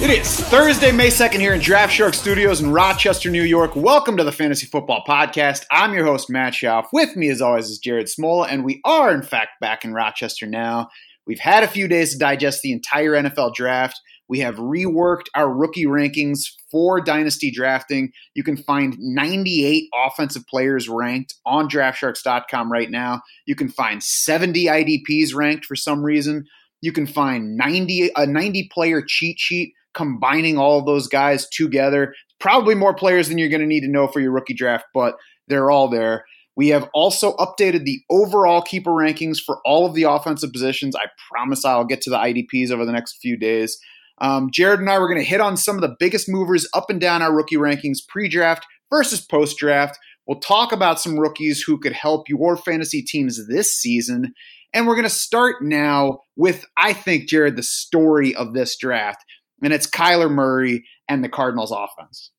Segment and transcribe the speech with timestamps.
[0.00, 3.74] It is Thursday, May 2nd here in Draft Shark Studios in Rochester, New York.
[3.74, 5.64] Welcome to the Fantasy Football Podcast.
[5.70, 6.88] I'm your host, Matt Schauf.
[6.92, 10.46] With me, as always, is Jared Smola, and we are, in fact, back in Rochester
[10.46, 10.90] now.
[11.26, 13.98] We've had a few days to digest the entire NFL draft.
[14.28, 18.12] We have reworked our rookie rankings for dynasty drafting.
[18.34, 23.22] You can find 98 offensive players ranked on draftsharks.com right now.
[23.46, 26.44] You can find 70 IDPs ranked for some reason.
[26.80, 32.14] You can find 90 a 90 player cheat sheet combining all of those guys together.
[32.38, 35.16] Probably more players than you're going to need to know for your rookie draft, but
[35.48, 36.24] they're all there.
[36.56, 40.96] We have also updated the overall keeper rankings for all of the offensive positions.
[40.96, 43.78] I promise I'll get to the IDPs over the next few days.
[44.20, 46.90] Um, Jared and I were going to hit on some of the biggest movers up
[46.90, 49.98] and down our rookie rankings pre draft versus post draft.
[50.26, 54.34] We'll talk about some rookies who could help your fantasy teams this season.
[54.74, 59.24] And we're going to start now with, I think, Jared, the story of this draft.
[59.62, 62.30] And it's Kyler Murray and the Cardinals offense.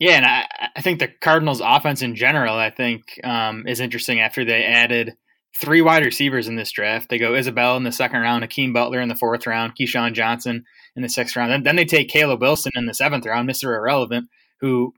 [0.00, 0.46] Yeah, and I,
[0.76, 5.14] I think the Cardinals offense in general, I think, um, is interesting after they added
[5.60, 7.08] three wide receivers in this draft.
[7.08, 10.64] They go Isabel in the second round, Hakeem Butler in the fourth round, KeeSean Johnson
[10.96, 11.64] in the sixth round.
[11.64, 13.76] Then they take Caleb Wilson in the seventh round, Mr.
[13.76, 14.28] Irrelevant,
[14.60, 14.92] who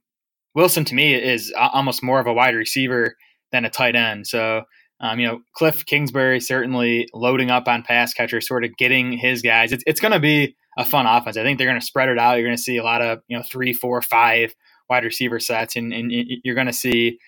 [0.55, 3.17] Wilson to me is almost more of a wide receiver
[3.53, 4.27] than a tight end.
[4.27, 4.63] So,
[5.01, 9.43] um, you know, Cliff Kingsbury certainly loading up on pass catchers, sort of getting his
[9.43, 9.73] guys.
[9.73, 11.37] It's, it's going to be a fun offense.
[11.37, 12.35] I think they're going to spread it out.
[12.35, 14.55] You're going to see a lot of, you know, three, four, five
[14.89, 17.19] wide receiver sets, and, and you're going to see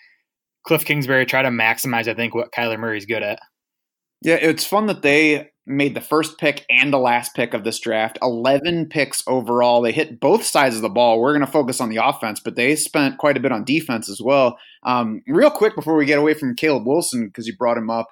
[0.65, 3.41] Cliff Kingsbury try to maximize, I think, what Kyler Murray's good at.
[4.23, 7.79] Yeah, it's fun that they made the first pick and the last pick of this
[7.79, 8.19] draft.
[8.23, 9.83] 11 picks overall.
[9.83, 11.21] They hit both sides of the ball.
[11.21, 14.09] We're going to focus on the offense, but they spent quite a bit on defense
[14.09, 14.59] as well.
[14.83, 18.09] Um, real quick before we get away from Caleb Wilson, because you brought him up,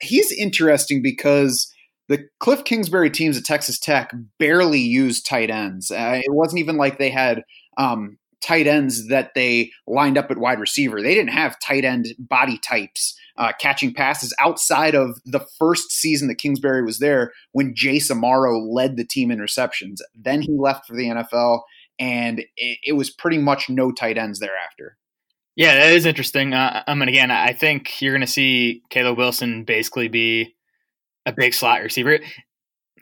[0.00, 1.72] he's interesting because
[2.08, 5.90] the Cliff Kingsbury teams at Texas Tech barely used tight ends.
[5.90, 7.42] Uh, it wasn't even like they had
[7.78, 11.00] um, tight ends that they lined up at wide receiver.
[11.00, 16.28] They didn't have tight end body types uh, catching passes outside of the first season
[16.28, 20.00] that Kingsbury was there when Jace Amaro led the team in receptions.
[20.14, 21.62] Then he left for the NFL,
[21.98, 24.96] and it, it was pretty much no tight ends thereafter.
[25.56, 26.52] Yeah, that is interesting.
[26.52, 30.54] Uh, I mean, again, I think you're going to see Caleb Wilson basically be
[31.26, 32.18] a big slot receiver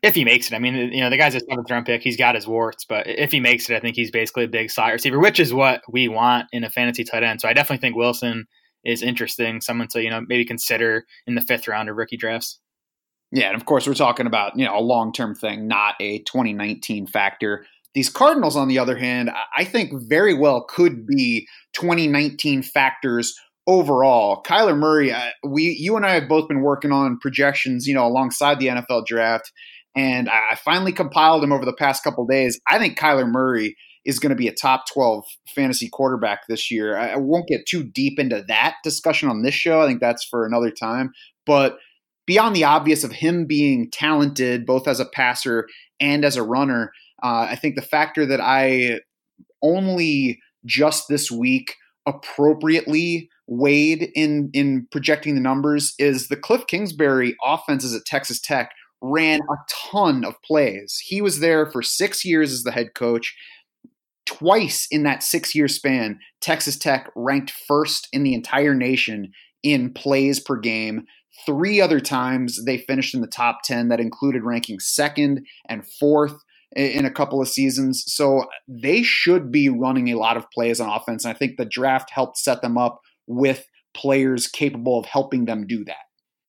[0.02, 0.54] if he makes it.
[0.54, 2.02] I mean, you know, the guy's a seventh round pick.
[2.02, 4.70] He's got his warts, but if he makes it, I think he's basically a big
[4.70, 7.40] slot receiver, which is what we want in a fantasy tight end.
[7.40, 8.46] So I definitely think Wilson
[8.84, 12.58] is interesting, someone to, you know, maybe consider in the fifth round of rookie drafts.
[13.30, 17.06] Yeah, and of course we're talking about, you know, a long-term thing, not a 2019
[17.06, 17.64] factor.
[17.94, 23.34] These Cardinals, on the other hand, I think very well could be 2019 factors
[23.66, 24.42] overall.
[24.42, 25.14] Kyler Murray,
[25.46, 29.06] we, you and I have both been working on projections, you know, alongside the NFL
[29.06, 29.52] draft,
[29.94, 32.60] and I finally compiled him over the past couple days.
[32.68, 36.96] I think Kyler Murray is going to be a top 12 fantasy quarterback this year.
[36.96, 39.80] I won't get too deep into that discussion on this show.
[39.80, 41.12] I think that's for another time.
[41.46, 41.78] But
[42.26, 45.68] beyond the obvious of him being talented, both as a passer
[46.00, 46.92] and as a runner,
[47.22, 49.00] uh, I think the factor that I
[49.62, 51.76] only just this week
[52.06, 58.72] appropriately weighed in in projecting the numbers is the Cliff Kingsbury offenses at Texas Tech
[59.02, 61.02] ran a ton of plays.
[61.04, 63.36] He was there for six years as the head coach.
[64.24, 69.32] Twice in that six year span, Texas Tech ranked first in the entire nation
[69.62, 71.04] in plays per game.
[71.44, 76.36] Three other times they finished in the top 10, that included ranking second and fourth
[76.76, 78.04] in a couple of seasons.
[78.06, 81.24] So they should be running a lot of plays on offense.
[81.24, 85.66] And I think the draft helped set them up with players capable of helping them
[85.66, 85.96] do that.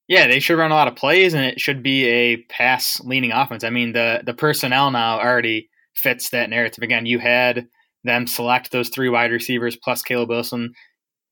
[0.07, 3.31] Yeah, they should run a lot of plays, and it should be a pass leaning
[3.31, 3.63] offense.
[3.63, 6.83] I mean, the the personnel now already fits that narrative.
[6.83, 7.67] Again, you had
[8.03, 10.73] them select those three wide receivers plus Caleb Wilson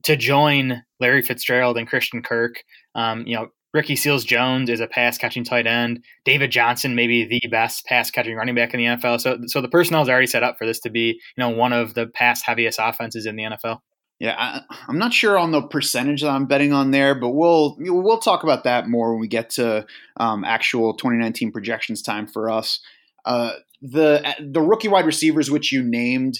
[0.03, 2.63] to join Larry Fitzgerald and Christian Kirk.
[2.95, 6.03] Um, you know, Ricky Seals Jones is a pass catching tight end.
[6.25, 9.21] David Johnson, maybe the best pass catching running back in the NFL.
[9.21, 11.71] So, so the personnel is already set up for this to be, you know, one
[11.71, 13.79] of the pass heaviest offenses in the NFL.
[14.21, 17.75] Yeah, I, am not sure on the percentage that I'm betting on there, but we'll
[17.79, 19.83] we'll talk about that more when we get to
[20.17, 22.79] um, actual 2019 projections time for us.
[23.25, 26.37] Uh, the the rookie wide receivers which you named,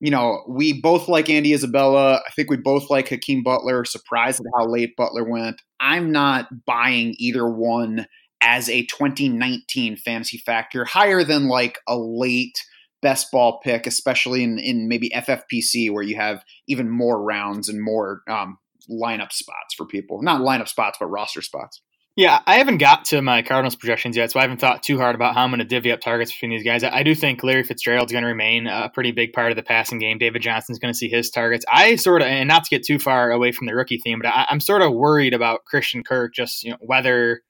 [0.00, 2.14] you know, we both like Andy Isabella.
[2.16, 3.84] I think we both like Hakeem Butler.
[3.84, 5.62] Surprised at how late Butler went.
[5.78, 8.08] I'm not buying either one
[8.40, 12.58] as a 2019 fantasy factor higher than like a late
[13.04, 17.80] best ball pick, especially in, in maybe FFPC where you have even more rounds and
[17.80, 18.56] more um,
[18.90, 20.22] lineup spots for people.
[20.22, 21.82] Not lineup spots, but roster spots.
[22.16, 25.16] Yeah, I haven't got to my Cardinals projections yet, so I haven't thought too hard
[25.16, 26.82] about how I'm going to divvy up targets between these guys.
[26.82, 29.98] I do think Larry Fitzgerald's going to remain a pretty big part of the passing
[29.98, 30.18] game.
[30.18, 31.64] David Johnson's going to see his targets.
[31.70, 34.28] I sort of, and not to get too far away from the rookie theme, but
[34.28, 37.42] I, am sort of worried about Christian Kirk, just you know whether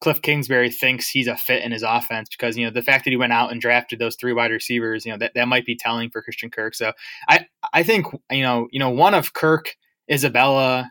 [0.00, 3.10] Cliff Kingsbury thinks he's a fit in his offense because you know the fact that
[3.10, 5.76] he went out and drafted those three wide receivers, you know that, that might be
[5.76, 6.74] telling for Christian Kirk.
[6.74, 6.92] So
[7.28, 9.74] I I think you know you know one of Kirk,
[10.10, 10.90] Isabella,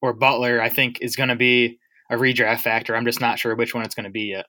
[0.00, 1.78] or Butler, I think is going to be
[2.10, 2.94] a redraft factor.
[2.94, 4.46] I'm just not sure which one it's going to be yet.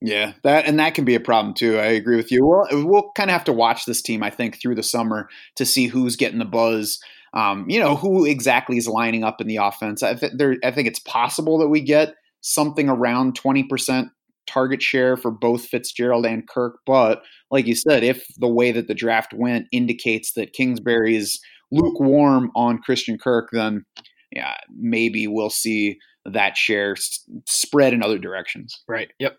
[0.00, 1.76] Yeah, that and that can be a problem too.
[1.78, 2.46] I agree with you.
[2.46, 5.66] We'll we'll kind of have to watch this team, I think, through the summer to
[5.66, 7.00] see who's getting the buzz.
[7.34, 10.02] Um, you know, who exactly is lining up in the offense.
[10.02, 14.10] I, th- there, I think it's possible that we get something around 20%
[14.46, 16.78] target share for both Fitzgerald and Kirk.
[16.86, 21.40] But like you said, if the way that the draft went indicates that Kingsbury is
[21.70, 23.84] lukewarm on Christian Kirk, then
[24.32, 28.82] yeah, maybe we'll see that share s- spread in other directions.
[28.88, 29.08] Right.
[29.18, 29.36] Yep.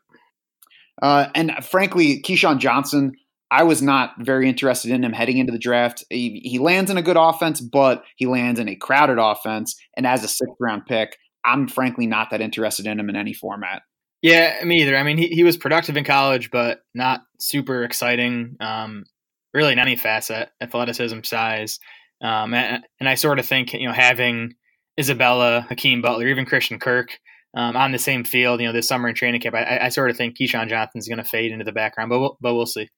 [1.02, 3.14] Uh, and frankly, KeeSean Johnson,
[3.52, 6.04] I was not very interested in him heading into the draft.
[6.10, 9.76] He, he lands in a good offense, but he lands in a crowded offense.
[9.96, 13.34] And as a sixth round pick, I'm frankly not that interested in him in any
[13.34, 13.82] format.
[14.22, 14.98] Yeah, me either.
[14.98, 19.06] I mean, he, he was productive in college, but not super exciting, um,
[19.54, 21.80] really in any facet, athleticism, size.
[22.22, 24.56] Um, and, and, I sort of think, you know, having
[25.00, 27.18] Isabella, Hakeem Butler, even Christian Kirk
[27.56, 30.10] um, on the same field, you know, this summer in training camp, I, I sort
[30.10, 32.90] of think KeeSean Johnson's going to fade into the background, but we'll, but we'll see.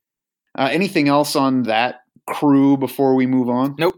[0.57, 3.75] Uh, anything else on that crew before we move on?
[3.77, 3.95] Nope.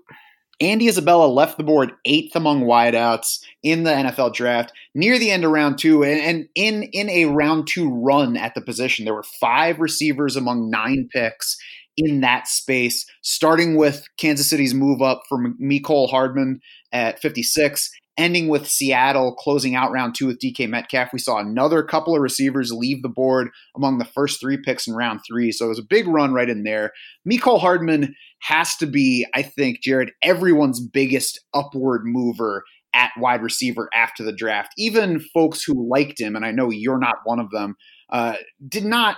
[0.59, 5.43] Andy Isabella left the board eighth among wideouts in the NFL draft near the end
[5.43, 6.03] of round two.
[6.03, 10.69] And, in, in a round two run at the position, there were five receivers among
[10.69, 11.57] nine picks
[11.97, 16.61] in that space, starting with Kansas City's move up from Mecole Hardman
[16.91, 21.11] at 56 ending with Seattle closing out round two with DK Metcalf.
[21.11, 24.95] We saw another couple of receivers leave the board among the first three picks in
[24.95, 25.51] round three.
[25.51, 26.91] So it was a big run right in there.
[27.27, 32.63] Mecole Hardman has to be, I think, Jared, everyone's biggest upward mover
[32.93, 34.73] at wide receiver after the draft.
[34.77, 37.75] Even folks who liked him, and I know you're not one of them,
[38.09, 38.35] uh,
[38.67, 39.15] did not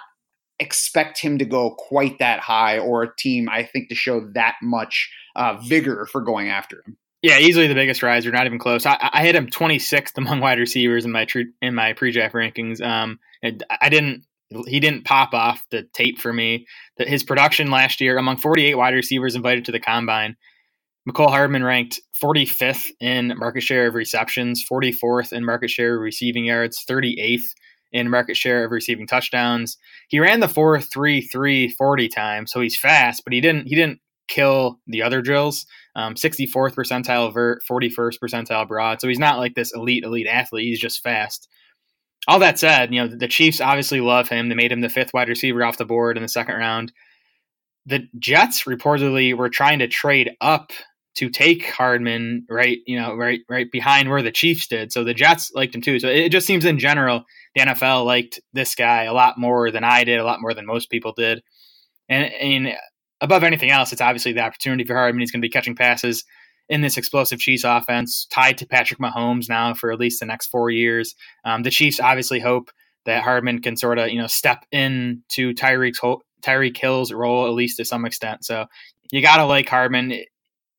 [0.59, 4.55] expect him to go quite that high or a team, I think, to show that
[4.61, 6.95] much uh, vigor for going after him.
[7.23, 8.85] Yeah, easily the biggest riser, not even close.
[8.85, 11.25] I, I had him 26th among wide receivers in my
[11.63, 12.79] in my pre-draft rankings.
[12.79, 14.23] Um, I didn't
[14.67, 16.67] he didn't pop off the tape for me.
[16.97, 20.35] That his production last year among 48 wide receivers invited to the combine,
[21.07, 26.45] Mecole Hardman ranked 45th in market share of receptions, 44th in market share of receiving
[26.45, 27.45] yards, 38th
[27.91, 29.77] in market share of receiving touchdowns.
[30.07, 34.79] He ran the 4.33 40 times, so he's fast, but he didn't he didn't kill
[34.87, 35.65] the other drills.
[35.95, 38.99] Um, 64th percentile vert, 41st percentile broad.
[38.99, 40.65] So he's not like this elite, elite athlete.
[40.65, 41.47] He's just fast.
[42.27, 44.49] All that said, you know, the Chiefs obviously love him.
[44.49, 46.91] They made him the fifth wide receiver off the board in the second round.
[47.85, 50.71] The Jets reportedly were trying to trade up
[51.15, 54.91] to take Hardman right, you know, right, right behind where the Chiefs did.
[54.91, 55.99] So the Jets liked him too.
[55.99, 57.23] So it just seems in general
[57.53, 60.65] the NFL liked this guy a lot more than I did, a lot more than
[60.65, 61.41] most people did.
[62.09, 62.75] And, and
[63.21, 65.21] above anything else, it's obviously the opportunity for Hardman.
[65.21, 66.25] He's going to be catching passes
[66.69, 70.47] in this explosive Chiefs offense, tied to Patrick Mahomes now for at least the next
[70.47, 71.15] four years.
[71.43, 72.71] Um, the Chiefs obviously hope
[73.05, 75.99] that Hardman can sort of you know step into Tyreek's
[76.41, 78.45] Tyreek Hill's role at least to some extent.
[78.45, 78.65] So
[79.11, 80.23] you gotta like Hardman.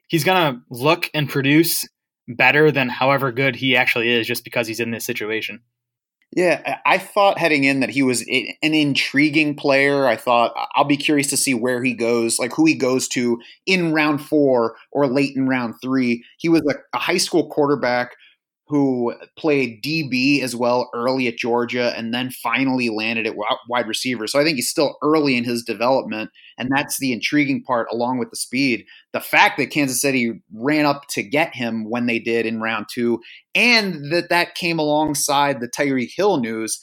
[0.09, 1.87] He's gonna look and produce
[2.29, 5.61] better than however good he actually is, just because he's in this situation.
[6.35, 10.07] Yeah, I thought heading in that he was an intriguing player.
[10.07, 13.39] I thought I'll be curious to see where he goes, like who he goes to
[13.65, 16.25] in round four or late in round three.
[16.39, 18.11] He was a, a high school quarterback
[18.69, 23.37] who played DB as well early at Georgia and then finally landed at
[23.69, 24.27] wide receiver.
[24.27, 26.31] So I think he's still early in his development.
[26.59, 28.85] And that's the intriguing part, along with the speed.
[29.13, 32.87] The fact that Kansas City ran up to get him when they did in round
[32.93, 33.21] two,
[33.55, 36.81] and that that came alongside the Tyreek Hill news.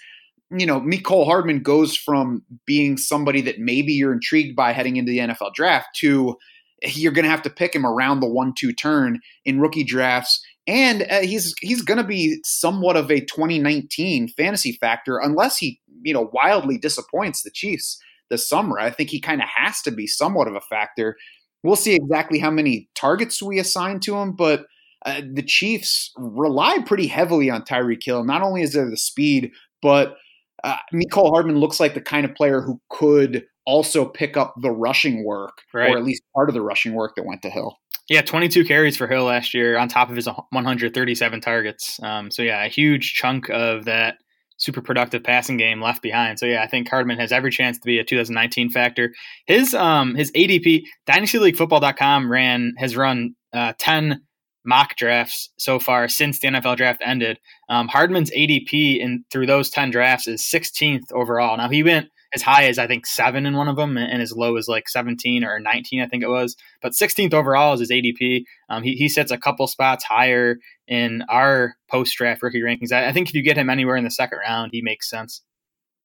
[0.52, 5.12] You know, Mecole Hardman goes from being somebody that maybe you're intrigued by heading into
[5.12, 6.38] the NFL draft to
[6.84, 10.42] you're going to have to pick him around the one two turn in rookie drafts
[10.67, 15.79] and uh, he's he's going to be somewhat of a 2019 fantasy factor unless he
[16.03, 17.98] you know wildly disappoints the Chiefs
[18.29, 18.79] this summer.
[18.79, 21.17] I think he kind of has to be somewhat of a factor.
[21.63, 24.65] We'll see exactly how many targets we assign to him, but
[25.05, 28.24] uh, the Chiefs rely pretty heavily on Tyreek Hill.
[28.24, 29.51] Not only is there the speed,
[29.82, 30.15] but
[30.63, 34.72] uh, Mecole Hardman looks like the kind of player who could also pick up the
[34.72, 35.91] rushing work, Right.
[35.91, 37.77] or at least part of the rushing work that went to Hill.
[38.10, 42.00] Yeah, 22 carries for Hill last year on top of his 137 targets.
[42.04, 44.18] Um, so yeah, a huge chunk of that
[44.58, 46.40] super productive passing game left behind.
[46.40, 49.14] So yeah, I think Hardman has every chance to be a 2019 factor.
[49.46, 54.22] His um his ADP DynastyLeagueFootball.com ran has run uh, 10
[54.66, 57.40] mock drafts so far since the NFL draft ended.
[57.70, 61.58] Um, Hardman's ADP in through those 10 drafts is 16th overall.
[61.58, 64.32] Now he went as high as I think seven in one of them, and as
[64.32, 66.56] low as like 17 or 19, I think it was.
[66.82, 68.44] But 16th overall is his ADP.
[68.70, 72.92] Um, he, he sits a couple spots higher in our post draft rookie rankings.
[72.92, 75.42] I, I think if you get him anywhere in the second round, he makes sense.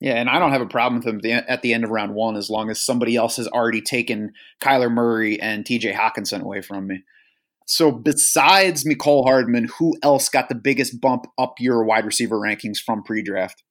[0.00, 2.36] Yeah, and I don't have a problem with him at the- end of round one
[2.36, 4.32] as long as somebody else has already taken
[4.62, 7.02] Kyler Murray and TJ Hockenson away from me.
[7.66, 12.78] So besides Mecole Hardman, who else got the biggest bump up your wide receiver rankings
[12.78, 13.62] from pre-draft?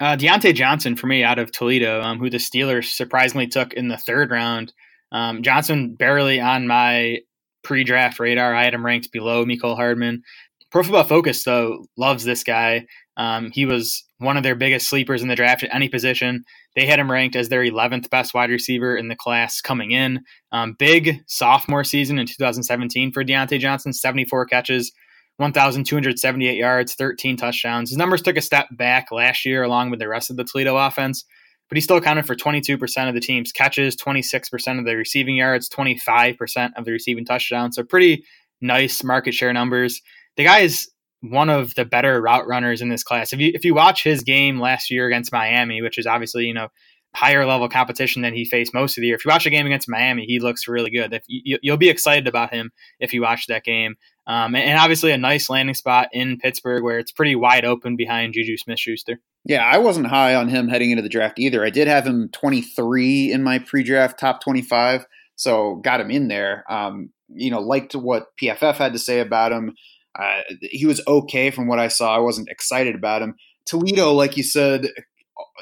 [0.00, 3.88] Uh, Diontae Johnson for me out of Toledo, um, who the Steelers surprisingly took in
[3.88, 4.72] the third round.
[5.12, 7.18] Um, Johnson barely on my
[7.62, 8.54] pre-draft radar.
[8.54, 10.22] I had him ranked below Mecole Hardman.
[10.70, 12.86] Pro Football Focus though loves this guy.
[13.16, 16.44] Um, he was one of their biggest sleepers in the draft at any position.
[16.74, 20.20] They had him ranked as their 11th best wide receiver in the class coming in.
[20.50, 24.92] Um, big sophomore season in 2017 for Diontae Johnson, 74 catches,
[25.38, 27.90] 1,278 yards, 13 touchdowns.
[27.90, 30.76] His numbers took a step back last year, along with the rest of the Toledo
[30.76, 31.24] offense,
[31.68, 35.68] but he still accounted for 22% of the team's catches, 26% of the receiving yards,
[35.68, 37.76] 25% of the receiving touchdowns.
[37.76, 38.24] So pretty
[38.60, 40.00] nice market share numbers.
[40.36, 40.88] The guy is
[41.20, 43.32] one of the better route runners in this class.
[43.32, 46.54] If you if you watch his game last year against Miami, which is obviously you
[46.54, 46.68] know
[47.14, 49.16] higher level competition than he faced most of the year.
[49.16, 51.12] If you watch a game against Miami, he looks really good.
[51.12, 53.96] If you, you'll be excited about him if you watch that game.
[54.26, 58.32] Um, and, obviously a nice landing spot in Pittsburgh where it's pretty wide open behind
[58.32, 59.20] Juju Smith-Schuster.
[59.44, 61.64] Yeah, I wasn't high on him heading into the draft either.
[61.64, 65.06] I did have him 23 in my pre-draft top 25,
[65.36, 66.64] so got him in there.
[66.70, 69.74] Um, you know, liked what PFF had to say about him.
[70.18, 72.14] Uh, he was okay from what I saw.
[72.14, 73.34] I wasn't excited about him.
[73.66, 74.88] Toledo, like you said,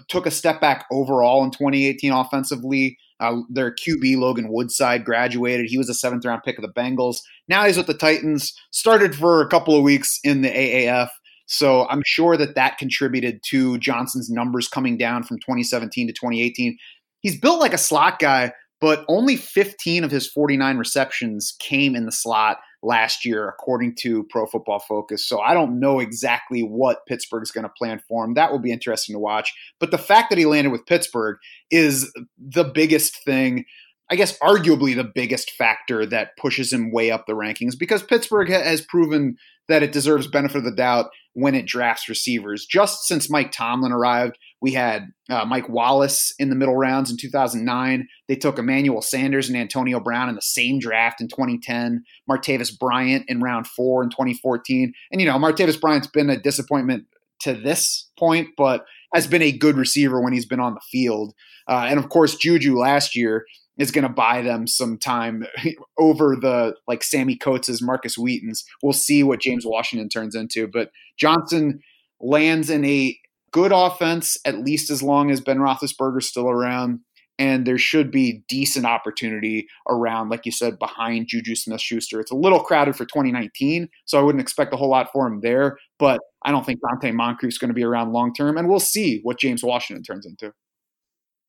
[0.08, 2.98] took a step back overall in 2018 offensively.
[3.20, 5.66] Uh, their QB Logan Woodside graduated.
[5.68, 7.18] He was a seventh round pick of the Bengals.
[7.48, 8.52] Now he's with the Titans.
[8.70, 11.08] Started for a couple of weeks in the AAF.
[11.46, 16.78] So I'm sure that that contributed to Johnson's numbers coming down from 2017 to 2018.
[17.20, 22.06] He's built like a slot guy, but only 15 of his 49 receptions came in
[22.06, 25.26] the slot last year, according to Pro Football Focus.
[25.26, 28.34] So I don't know exactly what Pittsburgh's going to plan for him.
[28.34, 29.52] That will be interesting to watch.
[29.78, 31.36] But the fact that he landed with Pittsburgh
[31.70, 33.64] is the biggest thing.
[34.10, 38.50] I guess arguably the biggest factor that pushes him way up the rankings because Pittsburgh
[38.50, 39.36] has proven
[39.68, 42.66] that it deserves benefit of the doubt when it drafts receivers.
[42.66, 47.16] Just since Mike Tomlin arrived, we had uh, Mike Wallace in the middle rounds in
[47.16, 48.08] 2009.
[48.28, 52.04] They took Emmanuel Sanders and Antonio Brown in the same draft in 2010.
[52.30, 54.94] Martavis Bryant in round four in 2014.
[55.10, 57.06] And, you know, Martavis Bryant's been a disappointment
[57.40, 61.34] to this point, but has been a good receiver when he's been on the field.
[61.66, 63.44] Uh, and of course, Juju last year
[63.78, 65.44] is going to buy them some time
[65.98, 68.64] over the like Sammie Coates's, Markus Wheaton's.
[68.80, 71.80] We'll see what James Washington turns into, but Johnson
[72.20, 73.18] lands in a
[73.52, 77.00] good offense at least as long as Ben Roethlisberger's still around,
[77.38, 82.20] and there should be decent opportunity around, like you said, behind Juju Smith-Schuster.
[82.20, 85.40] It's a little crowded for 2019, so I wouldn't expect a whole lot for him
[85.40, 88.80] there, but I don't think Donte Moncrief's going to be around long term, and we'll
[88.80, 90.52] see what James Washington turns into.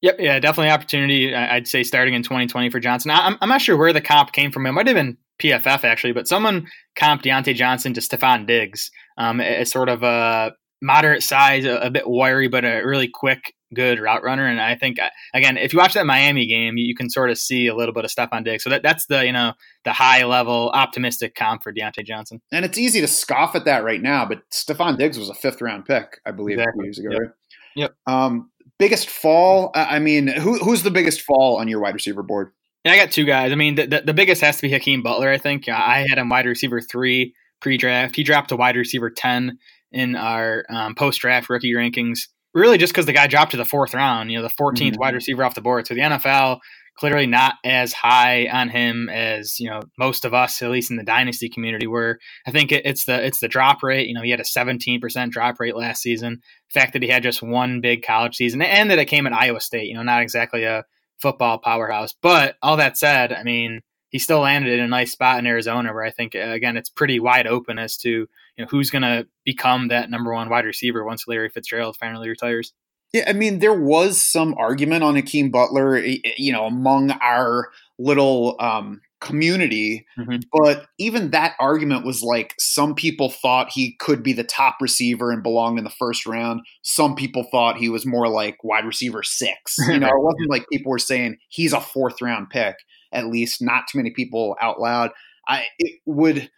[0.01, 1.33] Yep, yeah, definitely opportunity.
[1.33, 3.11] I'd say starting in 2020 for Johnson.
[3.11, 4.65] I'm, I'm not sure where the comp came from.
[4.65, 6.67] It might have been PFF actually, but someone
[6.97, 11.89] comped Diontae Johnson to Stefon Diggs um, as sort of a moderate size, a, a,
[11.89, 14.45] bit wiry, but a really quick, good route runner.
[14.45, 14.99] And I think
[15.33, 18.05] again, if you watch that Miami game, you can sort of see a little bit
[18.05, 18.63] of Stefon Diggs.
[18.63, 19.53] So that, that's the you know
[19.85, 22.41] the high level optimistic comp for Diontae Johnson.
[22.51, 25.61] And it's easy to scoff at that right now, but Stefon Diggs was a fifth
[25.61, 26.85] round pick, I believe, exactly.
[26.85, 27.09] years ago.
[27.11, 27.19] Yep.
[27.19, 27.29] Right?
[27.75, 27.95] Yep.
[28.05, 29.71] Um, biggest fall?
[29.73, 32.51] I mean, who, who's the biggest fall on your wide receiver board?
[32.83, 33.51] Yeah, I got two guys.
[33.51, 35.69] I mean, the, the, the, biggest has to be Hakeem Butler, I think.
[35.69, 38.15] I had him wide receiver three pre draft.
[38.15, 39.57] He dropped to wide receiver 10
[39.93, 43.65] in our um, post draft rookie rankings, really just because the guy dropped to the
[43.65, 44.99] fourth round, you know, the 14th mm-hmm.
[44.99, 45.87] wide receiver off the board.
[45.87, 46.59] So the NFL
[46.95, 50.97] clearly not as high on him as you know most of us, at least in
[50.97, 51.87] the dynasty community.
[51.87, 54.07] Were I think it, it's the it's the drop rate.
[54.07, 56.41] You know, he had a 17% drop rate last season.
[56.73, 59.33] The fact that he had just one big college season, and that it came at
[59.33, 59.87] Iowa State.
[59.87, 60.83] You know, not exactly a
[61.21, 62.13] football powerhouse.
[62.21, 63.81] But all that said, I mean,
[64.13, 67.19] he still landed in a nice spot in Arizona, where I think again it's pretty
[67.19, 68.27] wide open as to you
[68.59, 72.73] know who's going to become that number one wide receiver once Larry Fitzgerald finally retires.
[73.11, 78.55] Yeah, I mean, there was some argument on Hakeem Butler, you know, among our little
[78.59, 80.05] um, community.
[80.19, 80.41] Mm-hmm.
[80.51, 85.31] But even that argument was like some people thought he could be the top receiver
[85.31, 86.61] and belonged in the first round.
[86.81, 89.77] Some people thought he was more like wide receiver six.
[89.87, 92.75] You know, it wasn't like people were saying he's a fourth round pick,
[93.13, 95.11] at least not too many people out loud.
[95.47, 96.49] I it would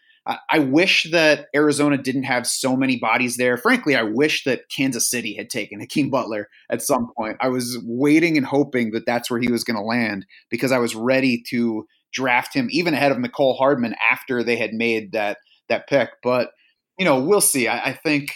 [0.49, 3.57] I wish that Arizona didn't have so many bodies there.
[3.57, 7.37] Frankly, I wish that Kansas City had taken Hakeem Butler at some point.
[7.39, 10.79] I was waiting and hoping that that's where he was going to land because I
[10.79, 15.37] was ready to draft him even ahead of Mecole Hardman after they had made that
[15.69, 16.09] that pick.
[16.23, 16.49] But
[16.97, 17.67] you know, we'll see.
[17.67, 18.33] I, I think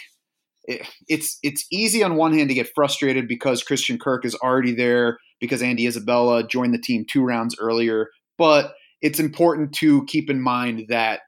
[0.64, 4.74] it, it's it's easy on one hand to get frustrated because Christian Kirk is already
[4.74, 8.08] there because Andy Isabella joined the team two rounds earlier.
[8.38, 11.20] But it's important to keep in mind that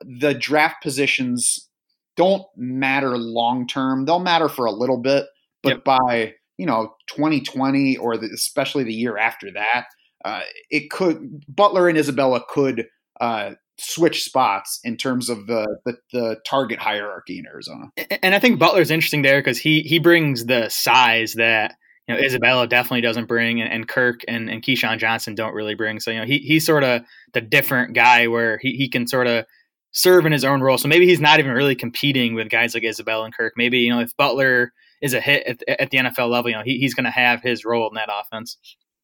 [0.00, 1.68] the draft positions
[2.16, 4.04] don't matter long term.
[4.04, 5.26] They'll matter for a little bit,
[5.62, 5.84] but yep.
[5.84, 9.86] by you know 2020 or the, especially the year after that,
[10.24, 12.86] uh, it could Butler and Isabella could
[13.20, 17.86] uh, switch spots in terms of the, the, the target hierarchy in Arizona.
[18.22, 21.74] And I think Butler's interesting there because he he brings the size that
[22.06, 25.74] you know Isabella definitely doesn't bring, and, and Kirk and, and KeeSean Johnson don't really
[25.74, 26.00] bring.
[26.00, 27.02] So you know he he's sort of
[27.34, 29.44] the different guy where he he can sort of
[29.92, 30.78] serve in his own role.
[30.78, 33.54] So maybe he's not even really competing with guys like Isabel and Kirk.
[33.56, 36.62] Maybe, you know, if Butler is a hit at, at the NFL level, you know,
[36.64, 38.58] he, he's going to have his role in that offense.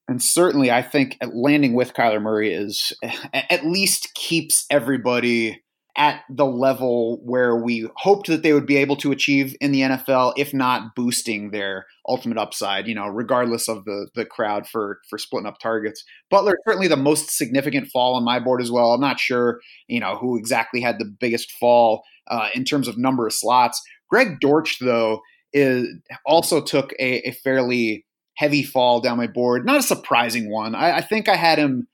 [0.06, 2.92] And certainly, I think landing with Kyler Murray is
[3.32, 5.62] at least keeps everybody
[5.96, 9.82] at the level where we hoped that they would be able to achieve in the
[9.82, 15.00] NFL, if not boosting their ultimate upside, you know, regardless of the the crowd for
[15.08, 16.04] for splitting up targets.
[16.30, 18.92] Butler certainly the most significant fall on my board as well.
[18.92, 22.98] I'm not sure, you know, who exactly had the biggest fall uh, in terms of
[22.98, 23.80] number of slots.
[24.10, 25.20] Greg Dortch, though,
[25.52, 25.86] is
[26.26, 28.03] also took a, a fairly
[28.36, 29.64] heavy fall down my board.
[29.64, 30.74] Not a surprising one.
[30.74, 31.88] I, I think I had him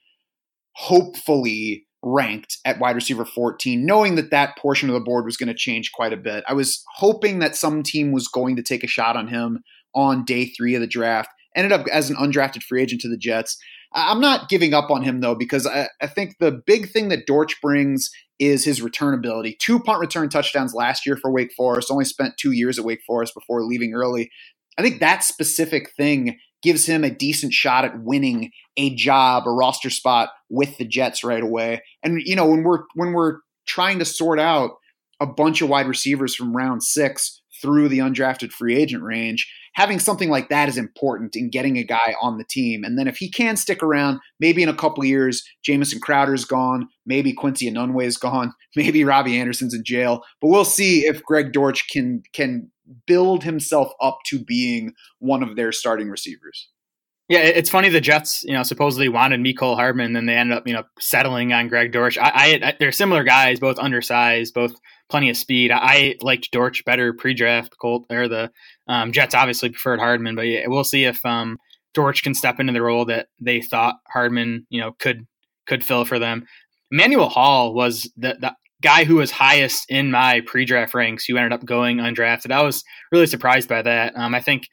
[0.75, 5.49] hopefully ranked at wide receiver 14, knowing that that portion of the board was going
[5.49, 6.45] to change quite a bit.
[6.49, 9.63] I was hoping that some team was going to take a shot on him
[9.95, 11.29] on day three of the draft.
[11.55, 13.59] Ended up as an undrafted free agent to the Jets.
[13.93, 17.27] I'm not giving up on him though, because I, I think the big thing that
[17.27, 19.57] Dortch brings is his return ability.
[19.61, 23.03] Two punt return touchdowns last year for Wake Forest, only spent two years at Wake
[23.07, 24.31] Forest before leaving early.
[24.81, 29.51] I think that specific thing gives him a decent shot at winning a job, a
[29.51, 31.83] roster spot with the Jets right away.
[32.03, 34.73] And you know, when we're when we're trying to sort out
[35.21, 39.99] a bunch of wide receivers from round 6 through the undrafted free agent range, having
[39.99, 42.85] something like that is important in getting a guy on the team.
[42.85, 46.89] And then if he can stick around, maybe in a couple years, Jamison Crowder's gone,
[47.07, 50.23] maybe Quincy Enunwa's gone, maybe Robbie Anderson's in jail.
[50.41, 52.71] But we'll see if Greg Dortch can can
[53.07, 56.69] build himself up to being one of their starting receivers.
[57.29, 57.89] Yeah, it's funny.
[57.89, 61.53] The Jets, you know, supposedly wanted Mecole Hardman, then they ended up, you know, settling
[61.53, 62.19] on Greg Dortch.
[62.19, 64.75] I, I, I they're similar guys, both undersized, both
[65.11, 65.71] plenty of speed.
[65.73, 67.77] I liked Dortch better pre-draft.
[67.81, 68.51] Colt or the
[68.89, 71.59] um, Jets obviously preferred Hardman, but yeah, we'll see if um,
[71.95, 75.27] can step into the role that they thought Hardman, you know, could
[75.67, 76.47] could fill for them.
[76.91, 81.53] Emmanuel Hall was the, the guy who was highest in my pre-draft ranks who ended
[81.53, 82.51] up going undrafted.
[82.51, 84.17] I was really surprised by that.
[84.17, 84.69] Um, I think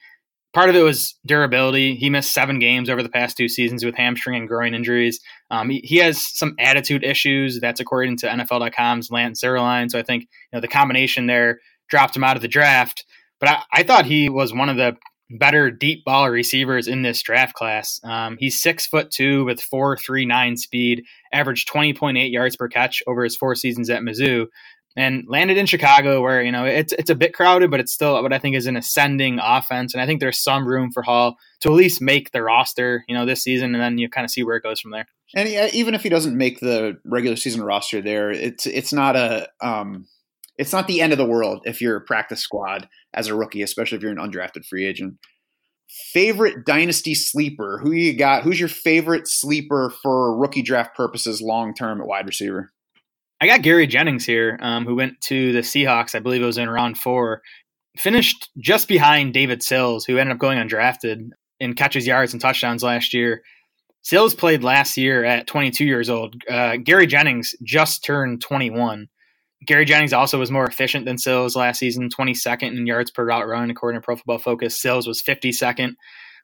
[0.52, 1.94] part of it was durability.
[1.94, 5.20] He missed seven games over the past two seasons with hamstring and groin injuries.
[5.50, 7.60] Um, he, he, has some attitude issues.
[7.60, 9.90] That's according to NFL.com's Lance Zierlein.
[9.90, 13.04] So I think you know the combination there dropped him out of the draft.
[13.40, 14.96] But I, I thought he was one of the
[15.30, 18.00] better deep ball receivers in this draft class.
[18.02, 22.56] Um, he's six foot two with four three nine speed, averaged twenty point eight yards
[22.56, 24.46] per catch over his four seasons at Mizzou,
[24.98, 28.20] and landed in Chicago, where you know it's it's a bit crowded, but it's still
[28.20, 31.36] what I think is an ascending offense, and I think there's some room for Hall
[31.60, 34.30] to at least make the roster, you know, this season, and then you kind of
[34.32, 35.06] see where it goes from there.
[35.36, 39.48] And even if he doesn't make the regular season roster, there, it's it's not a
[39.60, 40.08] um,
[40.56, 43.62] it's not the end of the world if you're a practice squad as a rookie,
[43.62, 45.14] especially if you're an undrafted free agent.
[46.12, 47.80] Favorite dynasty sleeper?
[47.82, 48.42] Who you got?
[48.42, 52.72] Who's your favorite sleeper for rookie draft purposes long term at wide receiver?
[53.40, 56.14] I got Gary Jennings here, um, who went to the Seahawks.
[56.14, 57.42] I believe it was in round four.
[57.96, 62.82] Finished just behind David Sills, who ended up going undrafted in catches, yards, and touchdowns
[62.82, 63.42] last year.
[64.02, 66.34] Sills played last year at 22 years old.
[66.48, 69.08] Uh, Gary Jennings just turned 21.
[69.66, 73.46] Gary Jennings also was more efficient than Sills last season, 22nd in yards per route
[73.46, 74.80] run, according to Pro Football Focus.
[74.80, 75.94] Sills was 52nd.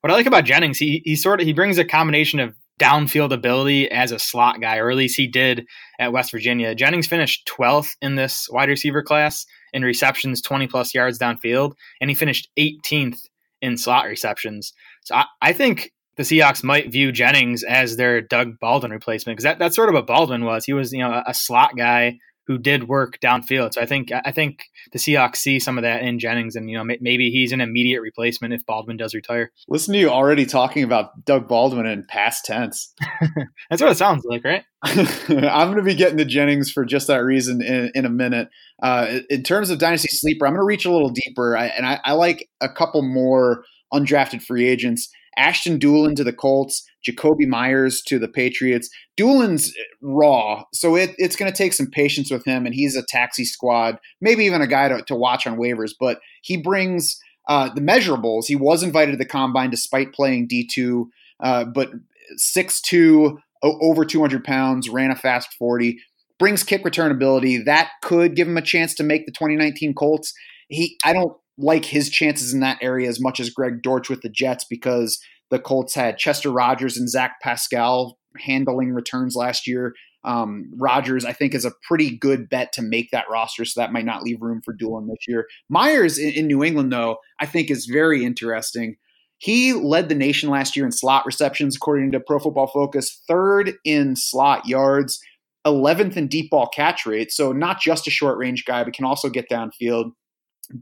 [0.00, 3.32] What I like about Jennings, he he sort of he brings a combination of downfield
[3.32, 5.66] ability as a slot guy, or at least he did
[5.98, 6.74] at West Virginia.
[6.74, 12.10] Jennings finished 12th in this wide receiver class in receptions, 20 plus yards downfield, and
[12.10, 13.18] he finished 18th
[13.62, 14.72] in slot receptions.
[15.04, 19.44] So I, I think the Seahawks might view Jennings as their Doug Baldwin replacement because
[19.44, 20.64] that, that's sort of what Baldwin was.
[20.64, 23.74] He was, you know, a, a slot guy who did work downfield.
[23.74, 26.76] So I think I think the Seahawks see some of that in Jennings, and you
[26.76, 29.52] know maybe he's an immediate replacement if Baldwin does retire.
[29.68, 32.92] Listen to you already talking about Doug Baldwin in past tense.
[33.70, 34.64] That's what it sounds like, right?
[34.82, 38.48] I'm going to be getting to Jennings for just that reason in, in a minute.
[38.82, 41.86] Uh, in terms of dynasty sleeper, I'm going to reach a little deeper, I, and
[41.86, 45.08] I, I like a couple more undrafted free agents.
[45.36, 48.88] Ashton Dulin to the Colts, Jakobi Meyers to the Patriots.
[49.16, 53.04] Dulin's raw, so it, it's going to take some patience with him, and he's a
[53.08, 57.18] taxi squad, maybe even a guy to, to watch on waivers, but he brings
[57.48, 58.46] uh, the measurables.
[58.46, 61.06] He was invited to the combine despite playing D2,
[61.40, 61.90] uh, but
[62.38, 65.98] 6'2, over 200 pounds, ran a fast 40,
[66.38, 67.58] brings kick return ability.
[67.58, 70.32] That could give him a chance to make the 2019 Colts.
[70.68, 74.22] He, I don't like his chances in that area as much as Greg Dortch with
[74.22, 75.18] the Jets because
[75.50, 79.94] the Colts had Chester Rogers and Zach Pascal handling returns last year.
[80.24, 83.92] Um, Rogers, I think, is a pretty good bet to make that roster, so that
[83.92, 85.46] might not leave room for Dulin this year.
[85.68, 88.96] Meyers in, in New England, though, I think is very interesting.
[89.38, 93.74] He led the nation last year in slot receptions, according to Pro Football Focus, third
[93.84, 95.20] in slot yards,
[95.66, 97.30] 11th in deep ball catch rate.
[97.30, 100.12] So, not just a short range guy, but can also get downfield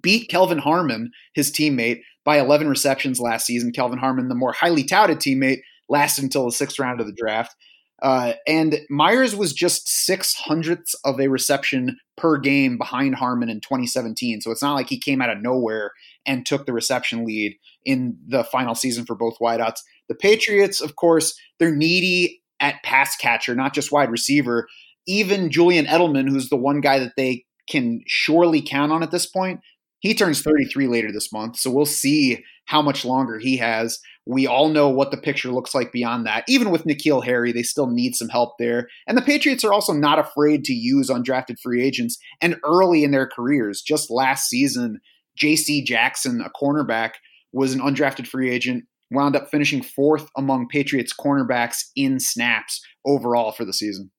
[0.00, 3.72] beat Kelvin Harmon, his teammate, by 11 receptions last season.
[3.72, 7.54] Kelvin Harmon, the more highly touted teammate, lasted until the sixth round of the draft.
[8.02, 13.60] Uh, and Meyers was just six hundredths of a reception per game behind Harmon in
[13.60, 14.40] 2017.
[14.40, 15.92] So it's not like he came out of nowhere
[16.26, 19.78] and took the reception lead in the final season for both wideouts.
[20.08, 24.66] The Patriots, of course, they're needy at pass catcher, not just wide receiver.
[25.06, 29.26] Even Julian Edelman, who's the one guy that they can surely count on at this
[29.26, 29.60] point,
[30.02, 34.00] he turns 33 later this month, so we'll see how much longer he has.
[34.26, 36.44] We all know what the picture looks like beyond that.
[36.48, 38.88] Even with N'Keal Harry, they still need some help there.
[39.06, 43.12] And the Patriots are also not afraid to use undrafted free agents and early in
[43.12, 43.80] their careers.
[43.80, 45.00] Just last season,
[45.36, 45.84] J.C.
[45.84, 47.12] Jackson, a cornerback,
[47.52, 53.52] was an undrafted free agent, wound up finishing fourth among Patriots cornerbacks in snaps overall
[53.52, 54.10] for the season.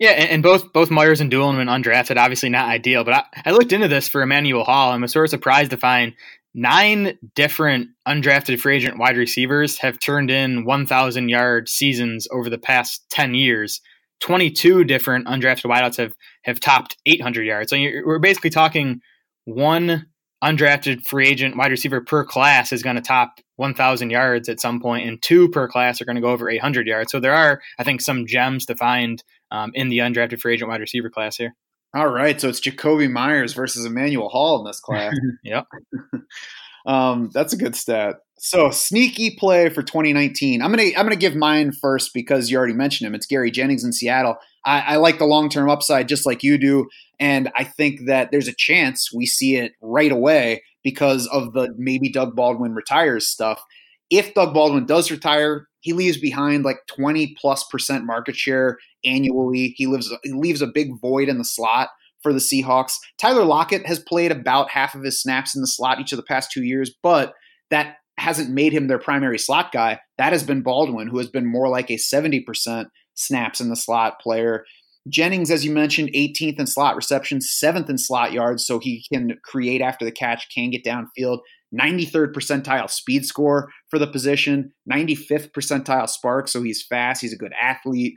[0.00, 2.16] Yeah, and, both both Meyers and Dulin went undrafted.
[2.16, 5.26] Obviously, not ideal, but I, I, looked into this for Emmanuel Hall and was sort
[5.26, 6.14] of surprised to find
[6.54, 12.58] nine different undrafted free agent wide receivers have turned in 1,000 yard seasons over the
[12.58, 13.82] past 10 years.
[14.20, 17.68] 22 different undrafted wideouts have have topped 800 yards.
[17.68, 19.02] So we're basically talking
[19.44, 20.06] one
[20.42, 24.80] undrafted free agent wide receiver per class is going to top 1,000 yards at some
[24.80, 27.12] point, and two per class are going to go over 800 yards.
[27.12, 30.70] So there are, I think, some gems to find um, in the undrafted free agent
[30.70, 31.54] wide receiver class here.
[31.94, 35.12] All right, so it's Jakobi Meyers versus Emmanuel Hall in this class.
[35.42, 35.66] yep,
[36.86, 38.16] um, that's a good stat.
[38.38, 40.62] So sneaky play for 2019.
[40.62, 43.14] I'm gonna I'm gonna give mine first because you already mentioned him.
[43.14, 44.36] It's Gary Jennings in Seattle.
[44.64, 48.30] I, I like the long term upside just like you do, and I think that
[48.30, 53.28] there's a chance we see it right away because of the maybe Doug Baldwin retires
[53.28, 53.62] stuff.
[54.08, 59.74] If Doug Baldwin does retire, he leaves behind like 20 plus percent market share annually.
[59.76, 61.88] He lives he leaves a big void in the slot
[62.22, 62.94] for the Seahawks.
[63.18, 66.22] Tyler Lockett has played about half of his snaps in the slot each of the
[66.22, 67.34] past two years, but
[67.70, 69.98] that hasn't made him their primary slot guy.
[70.18, 74.20] That has been Baldwin, who has been more like a 70% snaps in the slot
[74.20, 74.64] player.
[75.08, 79.38] Jennings, as you mentioned, 18th in slot receptions, 7th in slot yards, so he can
[79.42, 81.38] create after the catch, can get downfield.
[81.78, 87.38] 93rd percentile speed score for the position, 95th percentile SPARQ, so he's fast, he's a
[87.38, 88.14] good athlete.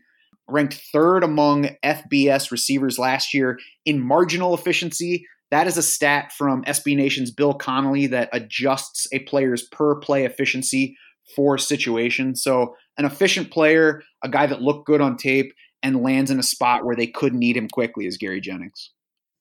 [0.49, 5.25] Ranked third among FBS receivers last year in marginal efficiency.
[5.51, 10.25] That is a stat from SB Nation's Bill Connolly that adjusts a player's per play
[10.25, 10.97] efficiency
[11.35, 12.35] for situation.
[12.35, 16.43] So, an efficient player, a guy that looked good on tape and lands in a
[16.43, 18.91] spot where they could need him quickly is Gary Jennings.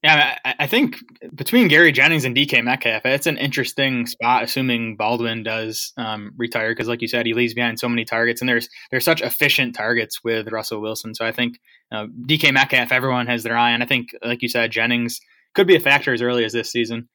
[0.02, 0.96] Yeah, I think
[1.32, 4.42] between Gary Jennings and DK Metcalf, it's an interesting spot.
[4.42, 8.40] Assuming Baldwin does um, retire, because like you said, he leaves behind so many targets,
[8.40, 11.14] and there's there's such efficient targets with Russell Wilson.
[11.14, 11.60] So I think
[11.92, 13.80] uh, DK Metcalf, everyone has their eye on.
[13.80, 15.20] I think, like you said, Jennings
[15.54, 17.08] could be a factor as early as this season.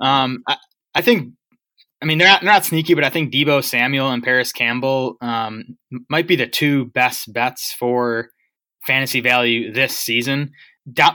[0.00, 0.56] Um, I,
[0.94, 1.34] I think
[2.00, 5.18] I mean, they're not, they're not sneaky, but I think Deebo Samuel and Parris Campbell
[5.20, 5.76] um,
[6.08, 8.30] might be the two best bets for
[8.86, 10.52] fantasy value this season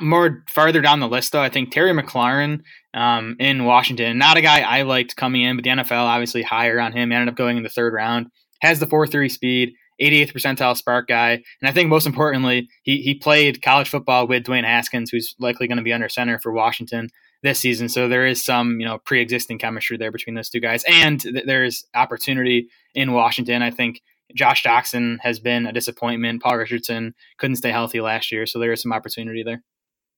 [0.02, 2.62] more farther down the list, though, I think Terry McLaurin
[2.94, 6.80] um, in Washington, not a guy I liked coming in, but the NFL obviously higher
[6.80, 7.12] on him.
[7.12, 8.28] Ended up going in the third round.
[8.62, 13.02] Has the four three speed, 88th percentile SPARQ guy, and I think most importantly, he
[13.02, 16.52] he played college football with Dwayne Haskins, who's likely going to be under center for
[16.52, 17.10] Washington.
[17.42, 17.88] this season.
[17.88, 21.46] So there is some, you know, pre-existing chemistry there between those two guys, and th-
[21.46, 23.62] there's opportunity in Washington.
[23.62, 24.02] I think
[24.36, 26.42] Josh Doctson has been a disappointment.
[26.42, 29.64] Paul Richardson couldn't stay healthy last year, so there is some opportunity there.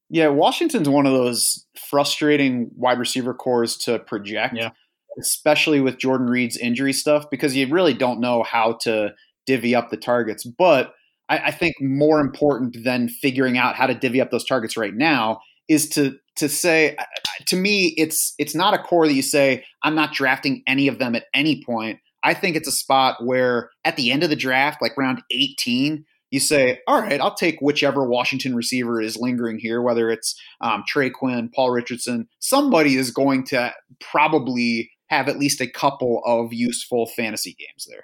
[0.09, 4.71] Yeah, Washington's one of those frustrating wide receiver corps to project, yeah.
[5.19, 9.13] especially with Jordan Reed's injury stuff, because you really don't know how to
[9.45, 10.43] divvy up the targets.
[10.43, 10.93] But
[11.29, 14.93] I, I think more important than figuring out how to divvy up those targets right
[14.93, 16.97] now is to to say
[17.45, 20.99] to me it's it's not a core that you say I'm not drafting any of
[20.99, 21.99] them at any point.
[22.23, 26.05] I think it's a spot where at the end of the draft, like round 18,
[26.31, 30.83] you say, all right, I'll take whichever Washington receiver is lingering here, whether it's um,
[30.87, 32.27] Trey Quinn, Paul Richardson.
[32.39, 38.03] Somebody is going to probably have at least a couple of useful fantasy games there.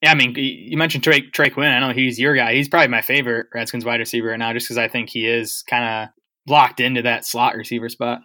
[0.00, 1.70] Yeah, I mean, you mentioned Trey, Trey Quinn.
[1.70, 2.54] I know he's your guy.
[2.54, 5.62] He's probably my favorite Redskins wide receiver right now, just because I think he is
[5.68, 6.08] kind of
[6.50, 8.20] locked into that slot receiver spot.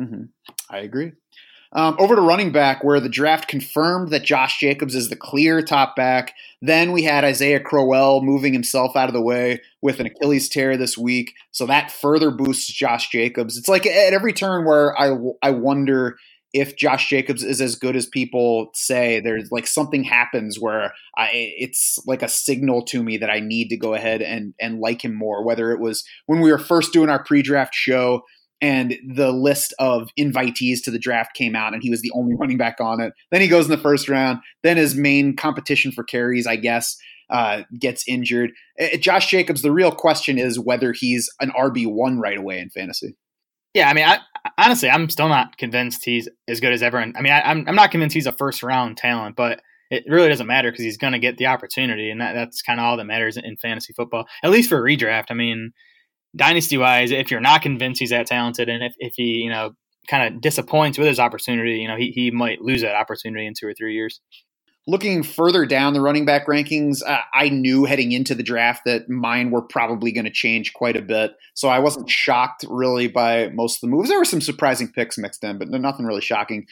[0.00, 0.24] Mm-hmm.
[0.68, 1.12] I agree.
[1.72, 5.62] Um, over to running back, where the draft confirmed that Josh Jacobs is the clear
[5.62, 6.34] top back.
[6.62, 10.76] Then we had Isaiah Crowell moving himself out of the way with an Achilles tear
[10.76, 11.34] this week.
[11.50, 13.58] So that further boosts Josh Jacobs.
[13.58, 16.16] It's like at every turn where I, I wonder
[16.52, 21.28] if Josh Jacobs is as good as people say, there's like something happens where I,
[21.32, 25.04] it's like a signal to me that I need to go ahead and, and like
[25.04, 25.44] him more.
[25.44, 28.22] Whether it was when we were first doing our pre draft show
[28.60, 32.34] and the list of invitees to the draft came out and he was the only
[32.38, 33.12] running back on it.
[33.30, 34.38] Then he goes in the first round.
[34.62, 36.96] Then his main competition for carries, I guess,
[37.30, 38.52] uh, gets injured.
[38.80, 43.16] Uh, Josh Jacobs, the real question is whether he's an RB1 right away in fantasy.
[43.74, 44.20] Yeah, I mean, I,
[44.56, 46.98] honestly, I'm still not convinced he's as good as ever.
[46.98, 50.04] I mean, I, am I'm, I'm not convinced he's a first round talent, but it
[50.08, 52.86] really doesn't matter because he's going to get the opportunity, and that, that's kind of
[52.86, 55.26] all that matters in, in fantasy football, at least for redraft.
[55.28, 55.72] I mean,
[56.36, 59.72] dynasty wise, if you're not convinced he's that talented, and if, if he, you know,
[60.08, 63.54] kind of disappoints with his opportunity, you know, he, he might lose that opportunity in
[63.58, 64.20] two or three years.
[64.88, 69.08] Looking further down the running back rankings, uh, I knew heading into the draft that
[69.08, 71.32] mine were probably going to change quite a bit.
[71.54, 74.08] So I wasn't shocked really by most of the moves.
[74.08, 76.66] There were some surprising picks mixed in, but nothing really shocking.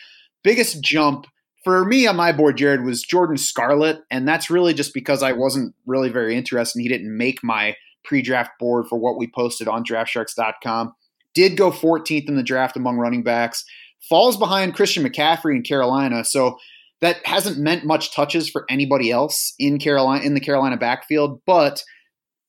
[0.45, 1.27] Biggest jump
[1.65, 4.03] for me on my board, Jared, was Jordan Scarlett.
[4.13, 6.83] And that's really just because I wasn't really very interested.
[6.83, 10.93] He didn't make my pre-draft board for what we posted on draftsharks.com.
[11.35, 13.65] Did go 14th in the draft among running backs.
[14.09, 16.25] Falls behind Christian McCaffrey in Carolina.
[16.25, 16.57] So
[17.01, 21.41] that hasn't meant much touches for anybody else in Carolina in the Carolina backfield.
[21.47, 21.83] But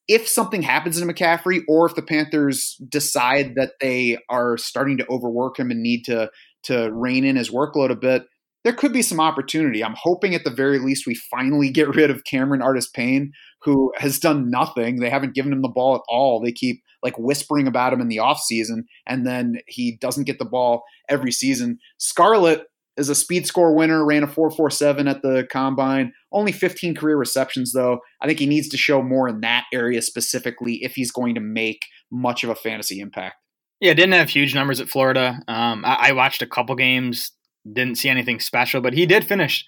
[0.08, 5.10] if something happens to McCaffrey, or if the Panthers decide that they are starting to
[5.10, 6.30] overwork him and need to
[6.64, 8.24] to rein in his workload a bit,
[8.66, 9.84] there could be some opportunity.
[9.84, 13.94] I'm hoping at the very least we finally get rid of Cameron Artis Payne, who
[13.98, 15.00] has done nothing.
[15.00, 16.42] They haven't given him the ball at all.
[16.42, 20.46] They keep like whispering about him in the offseason, and then he doesn't get the
[20.46, 21.78] ball every season.
[22.00, 22.64] Scarlett
[22.98, 26.12] is a speed score winner, ran a 447 at the combine.
[26.32, 28.00] Only 15 career receptions, though.
[28.22, 31.42] I think he needs to show more in that area specifically if he's going to
[31.42, 33.36] make much of a fantasy impact.
[33.80, 35.40] Yeah, didn't have huge numbers at Florida.
[35.48, 37.32] Um, I, I watched a couple games
[37.72, 39.66] didn't see anything special, but he did finish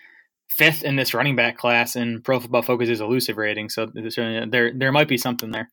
[0.50, 3.70] fifth in this running back class in Pro Football Focus's elusive rating.
[3.70, 5.70] So there there might be something there.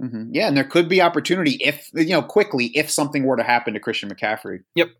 [0.00, 0.30] Mm-hmm.
[0.32, 3.74] Yeah, and there could be opportunity if you know quickly if something were to happen
[3.74, 4.60] to Christian McCaffrey.
[4.74, 4.90] Yep.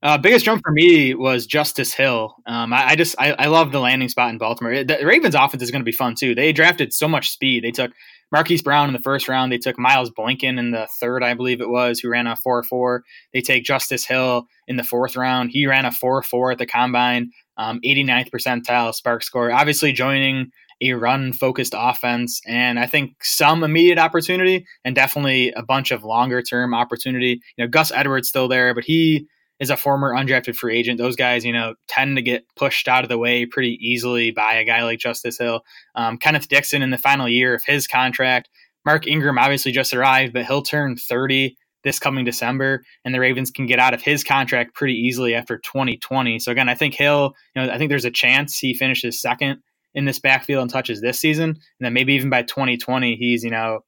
[0.00, 2.36] Uh, biggest jump for me was Justice Hill.
[2.46, 4.84] Um, I, I, just I, I, love the landing spot in Baltimore.
[4.84, 6.36] The Ravens offense is going to be fun too.
[6.36, 7.64] They drafted so much speed.
[7.64, 7.90] They took
[8.30, 9.50] Marquise Brown in the first round.
[9.50, 12.62] They took Miles Boykin in the third, I believe it was, who ran a 4
[12.62, 13.02] 4.
[13.32, 15.50] They take Justice Hill in the fourth round.
[15.50, 19.52] He ran a 4 4 at the combine, um, 89th percentile SPARQ score.
[19.52, 25.62] Obviously, joining a run focused offense, and I think some immediate opportunity and definitely a
[25.62, 27.40] bunch of longer term opportunity.
[27.56, 29.26] You know, Gus Edwards still there, but he
[29.60, 30.98] is a former undrafted free agent.
[30.98, 34.54] Those guys, you know, tend to get pushed out of the way pretty easily by
[34.54, 35.62] a guy like Justice Hill.
[35.94, 38.48] Um, Kenneth Dixon in the final year of his contract.
[38.84, 43.50] Mark Ingram obviously just arrived, but he'll turn 30 this coming December, and the Ravens
[43.50, 46.38] can get out of his contract pretty easily after 2020.
[46.38, 49.60] So again, I think he'll, you know, I think there's a chance he finishes second
[49.94, 53.50] in this backfield and touches this season, and then maybe even by 2020 he's, you
[53.50, 53.80] know,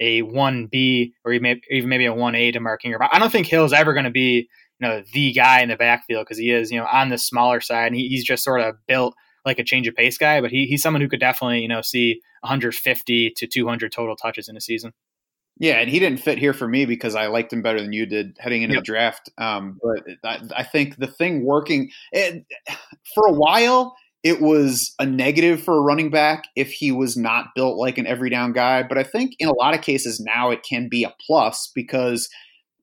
[0.00, 3.08] a 1B or even maybe a 1A to Mark Ingram.
[3.10, 4.48] I don't think Hill's ever going to be
[4.80, 7.60] you know the guy in the backfield because he is you know on the smaller
[7.60, 9.14] side and he, he's just sort of built
[9.44, 11.82] like a change of pace guy, but he, he's someone who could definitely you know
[11.82, 14.92] see 150 to 200 total touches in a season.
[15.60, 18.06] Yeah, and he didn't fit here for me because I liked him better than you
[18.06, 18.82] did heading into yep.
[18.82, 19.30] the draft.
[19.38, 22.44] Um, but I, I, think the thing working it,
[23.12, 27.48] for a while, it was a negative for a running back if he was not
[27.56, 28.84] built like an every down guy.
[28.84, 32.28] But I think in a lot of cases now it can be a plus because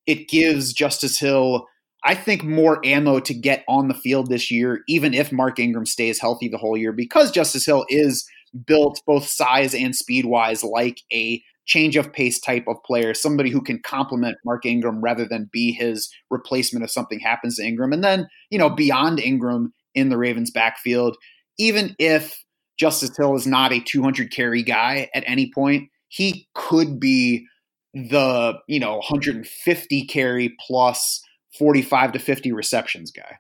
[0.06, 1.68] it gives Justice Hill,
[2.06, 5.88] I think, more ammo to get on the field this year, even if Mark Ingram
[5.88, 8.30] stays healthy the whole year, because Justice Hill is
[8.66, 13.50] built both size and speed wise like a change of pace type of player, somebody
[13.50, 17.92] who can complement Mark Ingram rather than be his replacement if something happens to Ingram.
[17.92, 21.18] And then, you know, beyond Ingram in the Ravens backfield,
[21.58, 22.44] even if
[22.78, 27.48] Justice Hill is not a 200 carry guy at any point, he could be
[27.96, 31.22] the, you know, 150 carry plus
[31.58, 33.40] 45 to 50 receptions guy.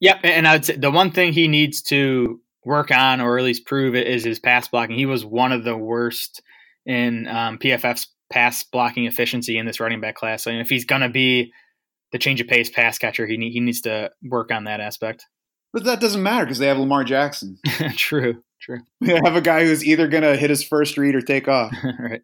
[0.00, 0.20] Yep.
[0.24, 3.66] And I would say the one thing he needs to work on or at least
[3.66, 4.96] prove it is his pass blocking.
[4.96, 6.42] He was one of the worst
[6.86, 10.46] in um, PFF's pass blocking efficiency in this running back class.
[10.46, 11.52] I mean, if he's going to be
[12.12, 15.26] the change of pace pass catcher, he, he needs to work on that aspect.
[15.72, 17.58] But that doesn't matter because they have Lamar Jackson.
[17.96, 18.80] true, true.
[19.00, 21.74] They have a guy who's either going to hit his first read or take off.
[21.98, 22.22] right.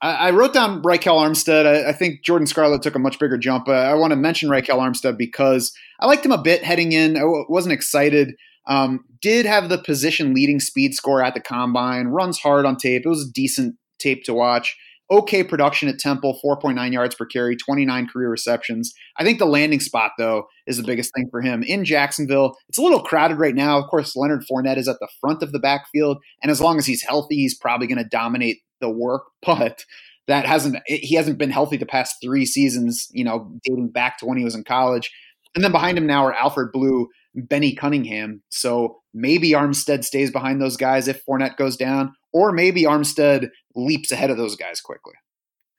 [0.00, 1.66] I, I, wrote down Ryquell Armstead.
[1.66, 3.68] I, I, think Jordan Scarlett took a much bigger jump.
[3.68, 7.16] Uh, I want to mention Ryquell Armstead because I liked him a bit heading in.
[7.16, 8.34] I w- wasn't excited.
[8.66, 13.02] Um, did have the position leading speed score at the combine, runs hard on tape.
[13.04, 14.76] It was a decent tape to watch.
[15.10, 18.92] Okay production at Temple, 4.9 yards per carry, 29 career receptions.
[19.16, 21.62] I think the landing spot, though, is the biggest thing for him.
[21.62, 23.78] In Jacksonville, it's a little crowded right now.
[23.78, 26.84] Of course, Leonard Fournette is at the front of the backfield, and as long as
[26.84, 29.24] he's healthy, he's probably going to dominate the work.
[29.46, 29.84] But
[30.26, 34.26] that hasn't he hasn't been healthy the past three seasons, you know, dating back to
[34.26, 35.10] when he was in college.
[35.54, 38.42] And then behind him now are Alfred Blue, Benny Cunningham.
[38.50, 44.12] So maybe Armstead stays behind those guys if Fournette goes down, or maybe Armstead leaps
[44.12, 45.14] ahead of those guys quickly.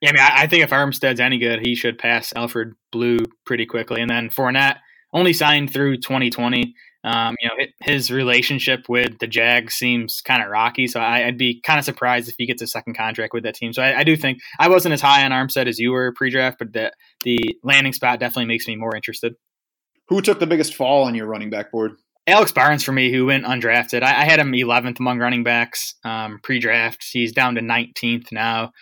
[0.00, 3.66] Yeah, I mean, I think if Armstead's any good, he should pass Alfred Blue pretty
[3.66, 4.00] quickly.
[4.00, 4.78] And then Fournette
[5.12, 6.74] only signed through 2020.
[7.02, 11.38] Um, you know, his relationship with the Jags seems kind of rocky, so I, would
[11.38, 13.72] be kind of surprised if he gets a second contract with that team.
[13.72, 16.58] So I, I, do think I wasn't as high on Armstead as you were pre-draft,
[16.58, 16.92] but the
[17.24, 19.34] the landing spot definitely makes me more interested.
[20.08, 21.92] Who took the biggest fall on your running back board?
[22.26, 24.02] Alex Barnes for me, who went undrafted.
[24.02, 27.04] I, I had him 11th among running backs um, pre-draft.
[27.10, 28.72] He's down to 19th now.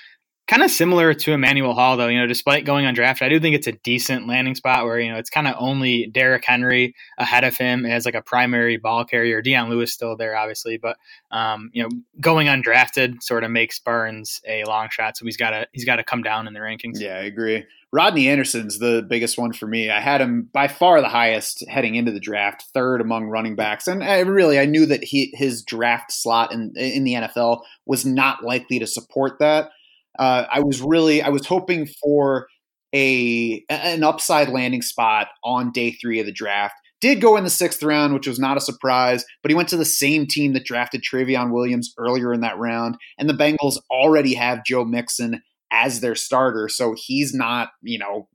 [0.48, 2.08] Kind of similar to Emmanuel Hall, though.
[2.08, 5.12] You know, despite going undrafted, I do think it's a decent landing spot where you
[5.12, 9.04] know it's kind of only Derrick Henry ahead of him as like a primary ball
[9.04, 9.42] carrier.
[9.42, 10.96] Dion Lewis still there, obviously, but
[11.30, 15.18] um, you know, going undrafted sort of makes Barnes a long shot.
[15.18, 16.98] So he's got to he's got to come down in the rankings.
[16.98, 17.66] Yeah, I agree.
[17.92, 19.90] Rodney Anderson's the biggest one for me.
[19.90, 23.86] I had him by far the highest heading into the draft, third among running backs,
[23.86, 28.06] and I really I knew that he his draft slot in in the NFL was
[28.06, 29.72] not likely to support that.
[30.18, 32.48] Uh, I was really I was hoping for
[32.94, 36.74] a an upside landing spot on day three of the draft.
[37.00, 39.76] Did go in the sixth round, which was not a surprise, but he went to
[39.76, 42.96] the same team that drafted Trayveon Williams earlier in that round.
[43.18, 46.68] And the Bengals already have Joe Mixon as their starter.
[46.68, 48.28] So he's not, you know,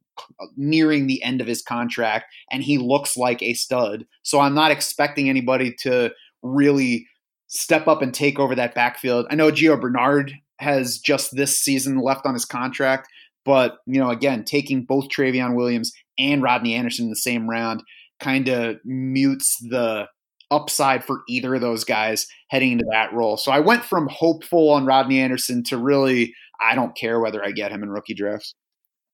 [0.55, 4.05] nearing the end of his contract and he looks like a stud.
[4.21, 7.07] So I'm not expecting anybody to really
[7.47, 9.25] step up and take over that backfield.
[9.29, 10.33] I know Gio Bernard
[10.63, 13.08] has just this season left on his contract,
[13.45, 17.84] but you know, again, taking both Trayveon Williams and Rodney Anderson in the same round
[18.19, 20.08] kind of mutes the
[20.49, 23.38] upside for either of those guys heading into that role.
[23.38, 27.52] So I went from hopeful on Rodney Anderson to really I don't care whether I
[27.52, 28.54] get him in rookie drafts.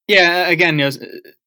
[0.07, 0.91] Yeah, again, you know,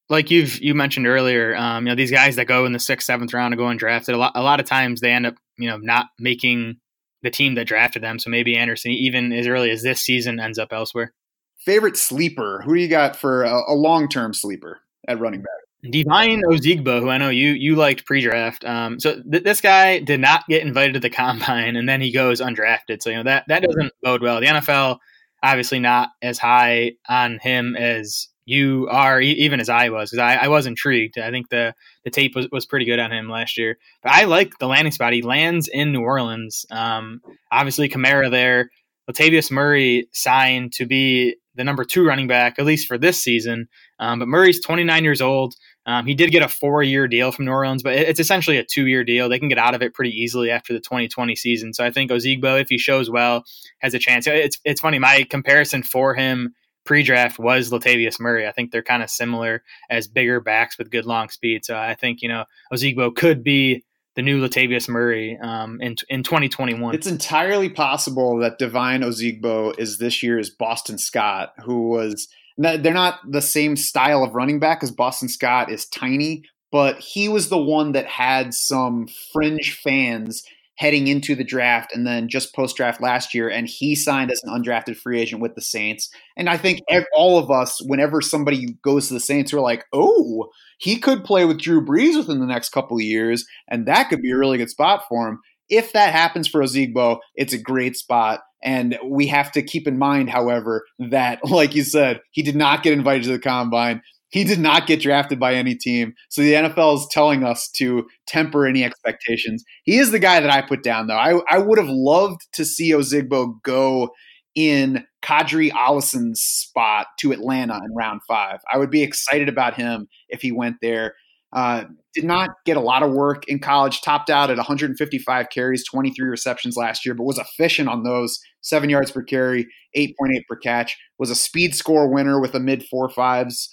[0.08, 3.06] like you've you mentioned earlier, um, you know, these guys that go in the sixth,
[3.06, 5.68] seventh round to go undrafted, a lot, a lot of times they end up, you
[5.68, 6.76] know, not making
[7.22, 8.18] the team that drafted them.
[8.18, 11.12] So maybe Anderson, even as early as this season, ends up elsewhere.
[11.58, 12.62] Favorite sleeper?
[12.64, 15.90] Who do you got for a, a long term sleeper at running back?
[15.90, 18.64] Devine Ozigbo, who I know you you liked pre-draft.
[18.64, 22.12] Um, so th- this guy did not get invited to the combine, and then he
[22.12, 23.02] goes undrafted.
[23.02, 24.40] So you know that that doesn't bode well.
[24.40, 24.98] The NFL
[25.42, 30.44] obviously not as high on him as you are, even as I was, because I,
[30.44, 31.18] I, was intrigued.
[31.18, 31.74] I think the
[32.04, 33.78] the tape was, was pretty good on him last year.
[34.02, 35.12] But I like the landing spot.
[35.12, 36.66] He lands in New Orleans.
[36.70, 38.70] Um, obviously, Kamara there.
[39.10, 43.68] Latavius Murray signed to be the number two running back, at least for this season.
[43.98, 45.54] Um, but Murray's 29 years old.
[45.84, 48.64] Um, he did get a four year deal from New Orleans, but it's essentially a
[48.64, 49.28] two year deal.
[49.28, 51.74] They can get out of it pretty easily after the 2020 season.
[51.74, 53.44] So I think Ozigbo, if he shows well,
[53.80, 54.26] has a chance.
[54.26, 54.98] It's, it's funny.
[54.98, 58.46] My comparison for him pre draft was Latavius Murray.
[58.46, 61.64] I think they're kind of similar as bigger backs with good long speed.
[61.64, 66.22] So I think, you know, Ozigbo could be the new Latavius Murray um, in in
[66.22, 66.94] 2021.
[66.94, 72.28] It's entirely possible that Devine Ozigbo is this year's Boston Scott, who was
[72.58, 77.28] they're not the same style of running back as Boston Scott is tiny, but he
[77.28, 80.44] was the one that had some fringe fans
[80.82, 83.48] heading into the draft and then just post draft last year.
[83.48, 86.10] And he signed as an undrafted free agent with the Saints.
[86.36, 86.80] And I think
[87.14, 91.44] all of us, whenever somebody goes to the Saints, we're like, oh, he could play
[91.44, 93.46] with Drew Brees within the next couple of years.
[93.68, 95.38] And that could be a really good spot for him.
[95.68, 98.40] If that happens for Ozigbo, it's a great spot.
[98.60, 102.82] And we have to keep in mind, however, that, like you said, he did not
[102.82, 104.02] get invited to the combine.
[104.32, 106.14] He did not get drafted by any team.
[106.30, 109.62] So the NFL is telling us to temper any expectations.
[109.84, 111.18] He is the guy that I put down, though.
[111.18, 114.10] I, I would have loved to see Ozigbo go
[114.54, 118.60] in Qadree Ollison's spot to Atlanta in round five.
[118.72, 121.14] I would be excited about him if he went there.
[121.52, 125.84] Uh, did not get a lot of work in college, topped out at 155 carries,
[125.86, 128.40] 23 receptions last year, but was efficient on those.
[128.62, 130.96] Seven yards per carry, 8.8 per catch.
[131.18, 133.68] Was a speed score winner with a mid four fives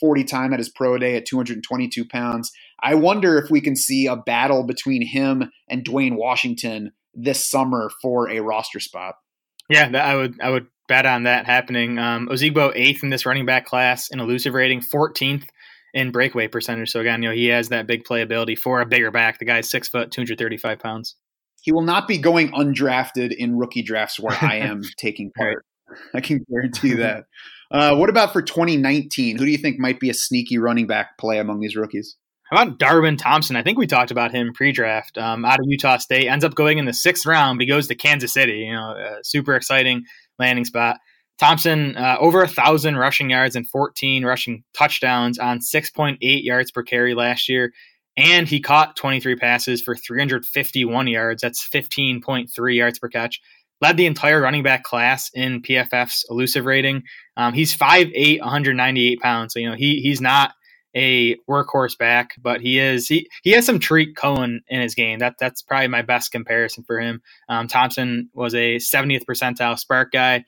[0.00, 2.52] 40 time at his pro day at 222 pounds.
[2.82, 7.90] I wonder if we can see a battle between him and Dwayne Washington this summer
[8.02, 9.14] for a roster spot.
[9.70, 11.98] Yeah, I would I would bet on that happening.
[11.98, 15.46] Um, Ozigbo eighth in this running back class in elusive rating, 14th
[15.94, 16.90] in breakaway percentage.
[16.90, 19.38] So again, you know he has that big playability for a bigger back.
[19.38, 21.16] The guy's six foot, 235 pounds.
[21.62, 25.64] He will not be going undrafted in rookie drafts where I am taking part.
[26.12, 27.24] I can guarantee that.
[27.70, 29.38] Uh, what about for 2019?
[29.38, 32.16] Who do you think might be a sneaky running back play among these rookies?
[32.50, 33.56] How about Darwin Thompson?
[33.56, 36.28] I think we talked about him pre-draft um, out of Utah State.
[36.28, 38.58] Ends up going in the sixth round, but he goes to Kansas City.
[38.58, 40.04] You know, super exciting
[40.38, 40.98] landing spot.
[41.38, 46.82] Thompson uh, over a thousand rushing yards and 14 rushing touchdowns on 6.8 yards per
[46.82, 47.72] carry last year,
[48.16, 51.42] and he caught 23 passes for 351 yards.
[51.42, 53.40] That's 15.3 yards per catch
[53.84, 57.02] led the entire running back class in PFF's elusive rating.
[57.36, 59.52] Um, he's 5'8", 198 pounds.
[59.52, 60.54] So, you know, he he's not
[60.96, 65.18] a workhorse back, but he is he he has some Tarik Cohen in his game.
[65.18, 67.20] That that's probably my best comparison for him.
[67.50, 70.44] Um, Thompson was a 70th percentile SPARQ guy.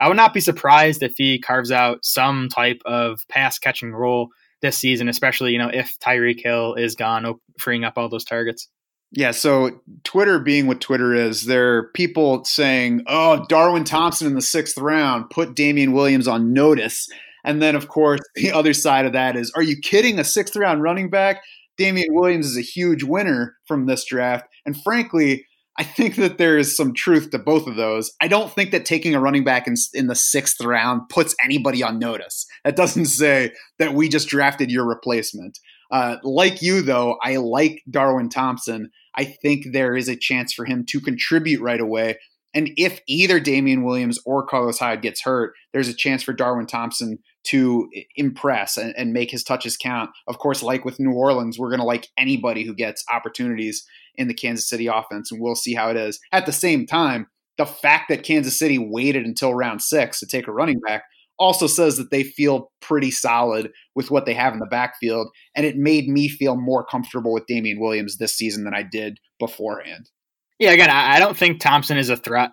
[0.00, 4.28] I would not be surprised if he carves out some type of pass catching role
[4.62, 8.68] this season, especially you know if Tyreek Hill is gone, freeing up all those targets.
[9.12, 14.34] Yeah, so Twitter being what Twitter is, there are people saying, oh, Darwin Thompson in
[14.34, 17.08] the sixth round put Damien Williams on notice.
[17.44, 20.18] And then, of course, the other side of that is, are you kidding?
[20.18, 21.42] A sixth round running back?
[21.78, 24.46] Damien Williams is a huge winner from this draft.
[24.66, 25.46] And frankly,
[25.78, 28.12] I think that there is some truth to both of those.
[28.20, 31.84] I don't think that taking a running back in, in the sixth round puts anybody
[31.84, 32.46] on notice.
[32.64, 35.60] That doesn't say that we just drafted your replacement.
[35.90, 38.90] Uh, like you, though, I like Darwin Thompson.
[39.14, 42.18] I think there is a chance for him to contribute right away.
[42.54, 46.66] And if either Damien Williams or Carlos Hyde gets hurt, there's a chance for Darwin
[46.66, 50.10] Thompson to impress and, and make his touches count.
[50.26, 54.28] Of course, like with New Orleans, we're going to like anybody who gets opportunities in
[54.28, 56.18] the Kansas City offense, and we'll see how it is.
[56.32, 57.28] At the same time,
[57.58, 61.04] the fact that Kansas City waited until round six to take a running back
[61.38, 65.28] also says that they feel pretty solid with what they have in the backfield.
[65.54, 69.18] And it made me feel more comfortable with Damien Williams this season than I did
[69.38, 70.10] beforehand.
[70.58, 72.50] Yeah, again, I don't think Thompson is a threat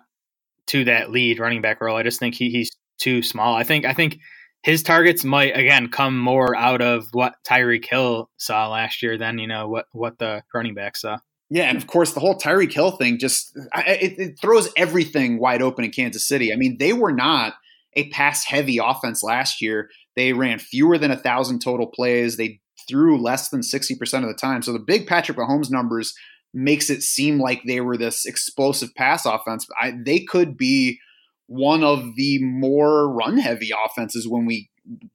[0.68, 1.96] to that lead running back role.
[1.96, 3.54] I just think he, he's too small.
[3.54, 4.18] I think I think
[4.62, 9.38] his targets might again come more out of what Tyreek Hill saw last year than
[9.38, 11.18] you know what what the running back saw.
[11.50, 15.62] Yeah, and of course the whole Tyreek Hill thing just it, it throws everything wide
[15.62, 16.52] open in Kansas City.
[16.52, 17.54] I mean, they were not
[17.96, 19.88] a pass heavy offense last year.
[20.14, 22.36] They ran fewer than a thousand total plays.
[22.36, 24.62] They threw less than 60% of the time.
[24.62, 26.14] So the big Patrick Mahomes numbers
[26.54, 29.66] makes it seem like they were this explosive pass offense.
[29.80, 30.98] I, they could be
[31.46, 34.70] one of the more run heavy offenses when we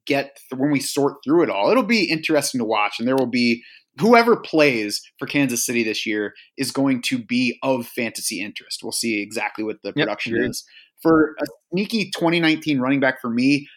[0.06, 1.70] get when we sort through it all.
[1.70, 3.62] It'll be interesting to watch, and there will be
[3.98, 8.80] whoever plays for Kansas City this year is going to be of fantasy interest.
[8.82, 10.64] We'll see exactly what the production yep, is
[11.02, 13.68] for a sneaky 2019 running back for me,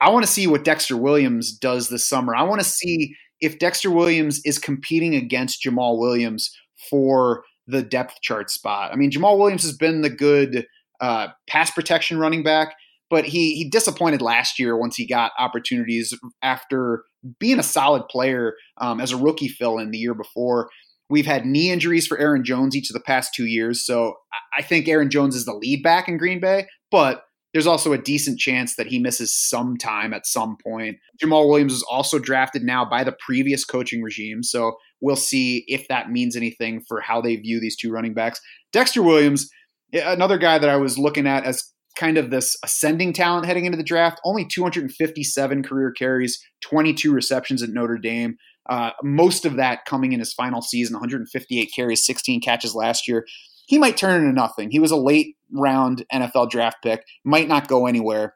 [0.00, 2.34] I want to see what Dexter Williams does this summer.
[2.34, 6.50] I want to see if Dexter Williams is competing against Jamaal Williams
[6.90, 8.92] for the depth chart spot.
[8.92, 10.66] I mean, Jamaal Williams has been the good
[11.00, 12.74] uh, pass protection running back,
[13.10, 17.04] but he he disappointed last year once he got opportunities after
[17.38, 20.68] being a solid player um, as a rookie fill in the year before.
[21.12, 23.84] We've had knee injuries for Aaron Jones each of the past two years.
[23.84, 24.14] So
[24.56, 27.98] I think Aaron Jones is the lead back in Green Bay, but there's also a
[27.98, 30.96] decent chance that he misses some time at some point.
[31.22, 34.42] Jamaal Williams is also drafted now by the previous coaching regime.
[34.42, 38.40] So we'll see if that means anything for how they view these two running backs.
[38.72, 39.50] Dexter Williams,
[39.92, 41.62] another guy that I was looking at as
[41.94, 47.62] kind of this ascending talent heading into the draft, only 257 career carries, 22 receptions
[47.62, 48.38] at Notre Dame.
[48.68, 53.26] Uh, most of that coming in his final season, 158 carries, 16 catches last year.
[53.66, 54.70] he might turn into nothing.
[54.70, 58.34] He was a late round NFL draft pick, might not go anywhere.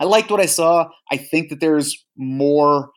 [0.00, 0.88] I liked what I saw.
[1.10, 2.90] I think that there's more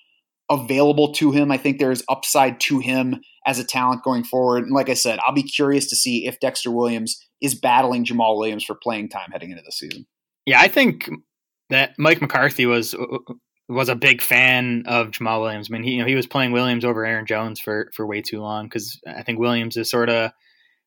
[0.50, 1.52] available to him.
[1.52, 4.64] I think there's upside to him as a talent going forward.
[4.64, 8.38] And like I said, I'll be curious to see if Dexter Williams is battling Jamaal
[8.38, 10.06] Williams for playing time heading into the season.
[10.46, 11.10] Yeah, I think
[11.70, 12.94] that Mike McCarthy was
[13.72, 15.70] was a big fan of Jamaal Williams.
[15.70, 18.22] I mean, he you know he was playing Williams over Aaron Jones for for way
[18.22, 20.32] too long because I think Williams is sort of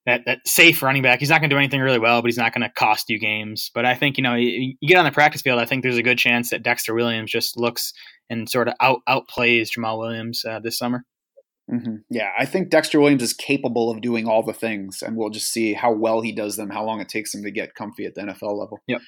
[0.06, 1.20] that that safe running back.
[1.20, 3.18] He's not going to do anything really well, but he's not going to cost you
[3.18, 3.70] games.
[3.74, 5.58] But I think you know you, you, get on the practice field.
[5.58, 7.92] I think there's a good chance that Dexter Williams just looks
[8.28, 11.04] and sort of out outplays Jamaal Williams uh, this summer.
[11.72, 11.96] Mm-hmm.
[12.10, 15.50] Yeah, I think Dexter Williams is capable of doing all the things, and we'll just
[15.50, 18.14] see how well he does them, how long it takes him to get comfy at
[18.14, 18.80] the NFL level.
[18.86, 19.00] Yep.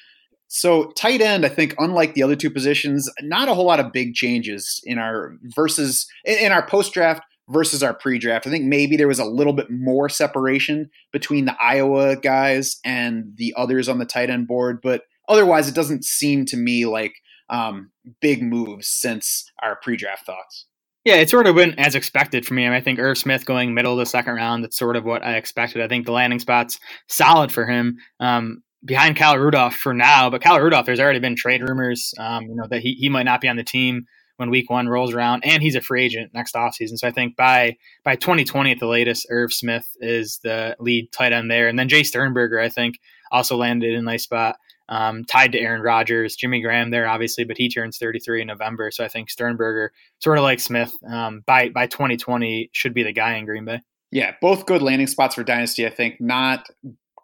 [0.49, 3.93] So tight end, I think, unlike the other two positions, not a whole lot of
[3.93, 8.47] big changes in our versus in our post draft versus our pre-draft.
[8.47, 13.33] I think maybe there was a little bit more separation between the Iowa guys and
[13.37, 17.15] the others on the tight end board, but otherwise, it doesn't seem to me like
[17.49, 17.91] um,
[18.21, 20.67] big moves since our pre-draft thoughts.
[21.05, 22.67] Yeah, it sort of went as expected for me.
[22.67, 25.05] I, mean, I think Irv Smith going middle of the second round, that's sort of
[25.05, 25.81] what I expected.
[25.81, 27.99] I think the landing spot's solid for him.
[28.19, 32.45] Um, behind Kyle Rudolph for now, but Kyle Rudolph, there's already been trade rumors, um,
[32.45, 34.07] you know, that he, he might not be on the team
[34.37, 36.99] when week one rolls around, and he's a free agent next offseason.
[36.99, 41.33] So I think by by 2020 at the latest, Irv Smith is the lead tight
[41.33, 41.69] end there.
[41.69, 42.99] And then Jace Sternberger, I think,
[43.33, 44.57] also landed in a nice spot,
[44.89, 46.37] um, tied to Aaron Rodgers.
[46.37, 48.91] Jimmy Graham there, obviously, but he turns 33 in November.
[48.91, 53.13] So I think Sternberger, sort of like Smith, um, by, by 2020 should be the
[53.13, 53.81] guy in Green Bay.
[54.13, 56.21] Yeah, both good landing spots for Dynasty, I think.
[56.21, 56.69] Not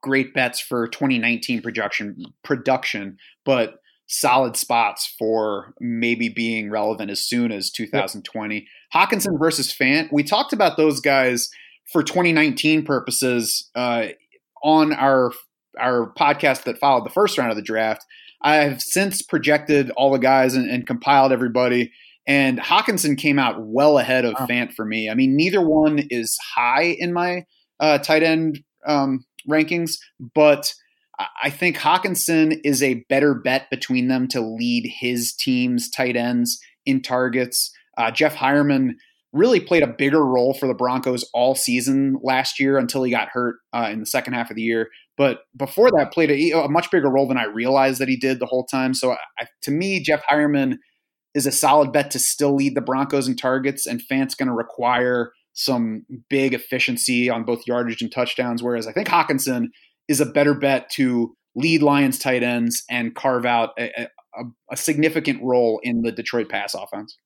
[0.03, 3.77] great bets for 2019 production, production but
[4.07, 8.55] solid spots for maybe being relevant as soon as 2020.
[8.55, 8.65] Yep.
[8.95, 10.13] Hockenson versus Fant.
[10.13, 11.49] We talked about those guys
[11.91, 14.09] for 2019 purposes uh,
[14.63, 15.33] on our
[15.81, 18.05] our podcast that followed the first round of the draft.
[18.43, 21.93] I've since projected all the guys and, and compiled everybody,
[22.27, 24.47] and Hockenson came out well ahead of wow.
[24.47, 25.09] Fant for me.
[25.09, 27.47] I mean, neither one is high in my
[27.81, 29.99] uh, tight end um, rankings,
[30.35, 30.73] but
[31.43, 36.59] I think Hockenson is a better bet between them to lead his team's tight ends
[36.87, 37.71] in targets.
[37.97, 38.95] Uh, Jeff Heuerman
[39.33, 43.29] really played a bigger role for the Broncos all season last year until he got
[43.29, 44.89] hurt uh, in the second half of the year.
[45.17, 48.41] But before that, played a, a, much bigger role than I realized that he did
[48.41, 48.95] the whole time.
[48.95, 50.77] So I, to me, Jeff Heuerman
[51.35, 54.55] is a solid bet to still lead the Broncos in targets, and Fant's going to
[54.55, 58.63] require some big efficiency on both yardage and touchdowns.
[58.63, 59.67] Whereas I think Hockenson
[60.09, 64.77] is a better bet to lead Lions tight ends and carve out a, a, a
[64.77, 67.17] significant role in the Detroit pass offense.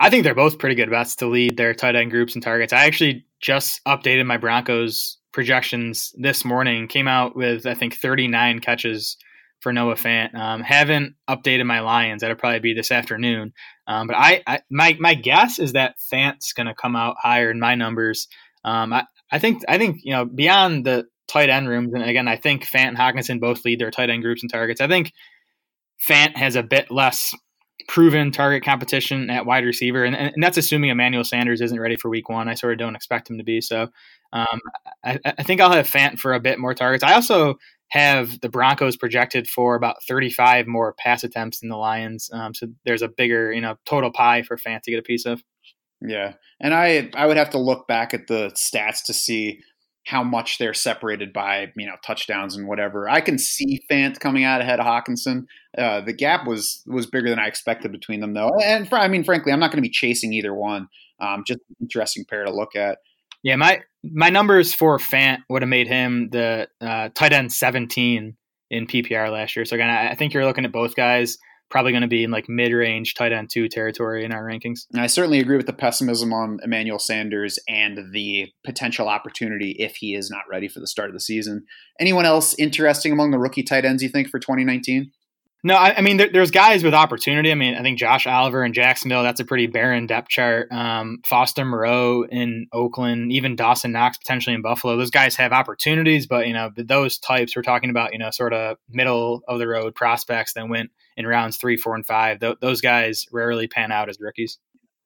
[0.00, 2.72] I think they're both pretty good bets to lead their tight end groups and targets.
[2.72, 6.88] I actually just updated my Broncos projections this morning.
[6.88, 9.16] Came out with I think 39 catches
[9.64, 10.34] for Noah Fant.
[10.34, 12.20] Um, haven't updated my Lions.
[12.20, 13.54] That'll probably be this afternoon.
[13.86, 17.50] Um, but I, I, my my guess is that Fant's going to come out higher
[17.50, 18.28] in my numbers.
[18.62, 21.94] Um, I, I think I think you know beyond the tight end rooms.
[21.94, 24.82] And again, I think Fant and Hockenson both lead their tight end groups and targets.
[24.82, 25.12] I think
[26.06, 27.34] Fant has a bit less
[27.88, 32.10] proven target competition at wide receiver, and, and that's assuming Emmanuel Sanders isn't ready for
[32.10, 32.50] week one.
[32.50, 33.62] I sort of don't expect him to be.
[33.62, 33.88] So
[34.34, 34.60] um,
[35.02, 37.02] I, I, think I'll have Fant for a bit more targets.
[37.02, 37.58] I also
[37.88, 42.30] have the Broncos projected for about 35 more pass attempts than the Lions.
[42.32, 45.26] Um, so there's a bigger, you know, total pie for Fant to get a piece
[45.26, 45.42] of.
[46.00, 49.60] Yeah, and I I would have to look back at the stats to see
[50.06, 53.08] how much they're separated by you know touchdowns and whatever.
[53.08, 55.46] I can see Fant coming out ahead of Hockenson.
[55.76, 58.50] Uh, the gap was was bigger than I expected between them, though.
[58.62, 60.88] And I mean, frankly, I'm not going to be chasing either one.
[61.20, 62.98] Um, just an interesting pair to look at.
[63.44, 68.36] Yeah, my my numbers for Fant would have made him the uh, tight end 17
[68.70, 69.64] in PPR last year.
[69.64, 71.38] So again, I, think you're looking at both guys
[71.70, 74.80] probably going to be in like mid-range tight end two territory in our rankings.
[74.92, 79.96] And I certainly agree with the pessimism on Emmanuel Sanders and the potential opportunity if
[79.96, 81.64] he is not ready for the start of the season.
[82.00, 85.10] Anyone else interesting among the rookie tight ends you think for 2019?
[85.66, 87.50] No, I, I mean there, there's guys with opportunity.
[87.50, 90.70] I mean I think Josh Oliver in Jacksonville that's a pretty barren depth chart.
[90.70, 94.98] Um, Foster Moreau in Oakland, even Dawson Knox potentially in Buffalo.
[94.98, 98.52] Those guys have opportunities, but you know those types we're talking about, you know, sort
[98.52, 102.40] of middle of the road prospects that went in rounds three, four, and five.
[102.40, 104.58] Th- those guys rarely pan out as rookies.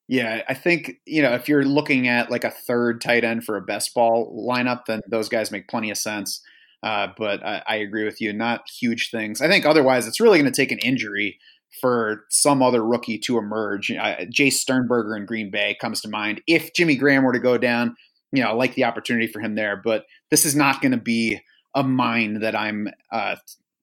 [0.08, 3.56] Yeah, I think you know if you're looking at like a third tight end for
[3.56, 6.42] a best ball lineup, then those guys make plenty of sense.
[6.82, 9.40] Uh, but I, I, agree with you, not huge things.
[9.40, 11.38] I think otherwise, it's really going to take an injury
[11.80, 13.90] for some other rookie to emerge.
[13.90, 16.40] Uh, Jace Sternberger in Green Bay comes to mind.
[16.46, 17.96] If Jimmy Graham were to go down,
[18.32, 19.80] you know, I like the opportunity for him there.
[19.82, 21.40] But this is not going to be
[21.74, 23.36] a mine that I'm uh,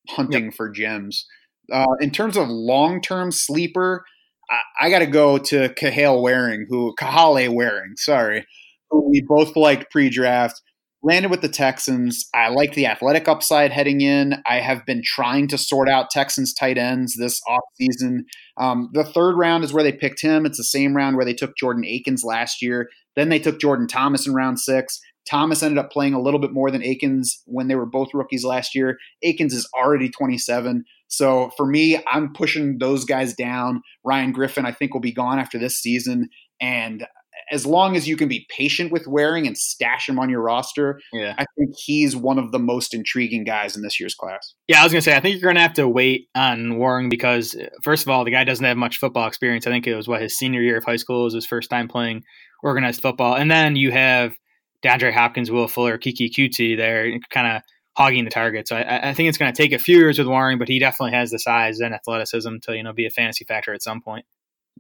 [0.10, 1.26] hunting for gems.
[1.72, 4.06] Uh, in terms of long term sleeper,
[4.50, 8.46] I, I got to go to Kahale Warring, who Kahale Warring, sorry,
[8.90, 10.62] who we both liked pre draft.
[11.06, 12.28] Landed with the Texans.
[12.34, 14.42] I like the athletic upside heading in.
[14.48, 18.22] I have been trying to sort out Texans tight ends this offseason.
[18.58, 20.48] Um, the third round is where they picked him.
[20.48, 22.90] It's the same round where they took Jordan Akins last year.
[23.16, 25.00] Then they took Jordan Thomas in round six.
[25.30, 28.44] Thomas ended up playing a little bit more than Akins when they were both rookies
[28.44, 28.98] last year.
[29.22, 30.86] Akins is already 27.
[31.08, 33.84] So for me, I'm pushing those guys down.
[34.04, 36.30] Ryan Griffin, I think, will be gone after this season.
[36.60, 37.06] And
[37.52, 41.00] as long as you can be patient with Warring and stash him on your roster,
[41.14, 41.36] Yeah.
[41.38, 44.54] I think he's one of the most intriguing guys in this year's class.
[44.68, 47.56] Yeah, I was gonna say I think you're gonna have to wait on Warring because
[47.84, 49.68] first of all, the guy doesn't have much football experience.
[49.68, 51.88] I think it was what his senior year of high school was his first time
[51.88, 52.24] playing
[52.64, 54.36] organized football, and then you have
[54.84, 57.62] DeAndre Hopkins, Will Fuller, Keke Coutee there, kind of
[57.98, 58.68] hogging the target.
[58.68, 60.80] So I, I think it's going to take a few years with Warring, but he
[60.80, 64.02] definitely has the size and athleticism to you know be a fantasy factor at some
[64.02, 64.26] point.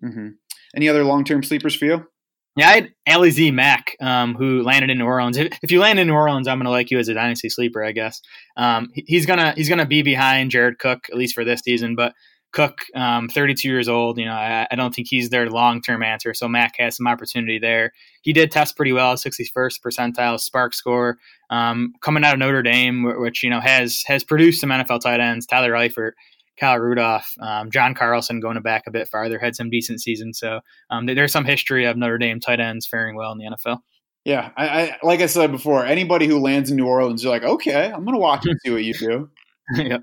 [0.02, 0.30] hmm
[0.76, 2.08] Any other long term sleepers for you?
[2.56, 5.36] Yeah, I had Alize Mack, um, who landed in New Orleans.
[5.38, 7.50] If, if you land in New Orleans, I'm going to like you as a dynasty
[7.50, 8.22] sleeper, I guess.
[8.56, 11.96] Um, he- he's gonna he's gonna be behind Jared Cook at least for this season,
[11.96, 12.14] but
[12.54, 16.02] Cook, um, 32 years old, you know, I, I don't think he's their long term
[16.02, 16.34] answer.
[16.34, 17.92] So Mack has some opportunity there.
[18.22, 21.18] He did test pretty well, 61st percentile SPARQ score,
[21.50, 25.20] um, coming out of Notre Dame, which you know has has produced some NFL tight
[25.20, 25.46] ends.
[25.46, 26.12] Tyler Eifert.
[26.60, 30.40] Kyle Rudolph, um, John Carlson going back a bit farther had some decent seasons.
[30.40, 33.80] So um, there's some history of Notre Dame tight ends faring well in the NFL.
[34.24, 37.44] Yeah, I, I like I said before, anybody who lands in New Orleans, you're like,
[37.44, 39.30] okay, I'm gonna watch and see what you do.
[39.76, 40.02] yep.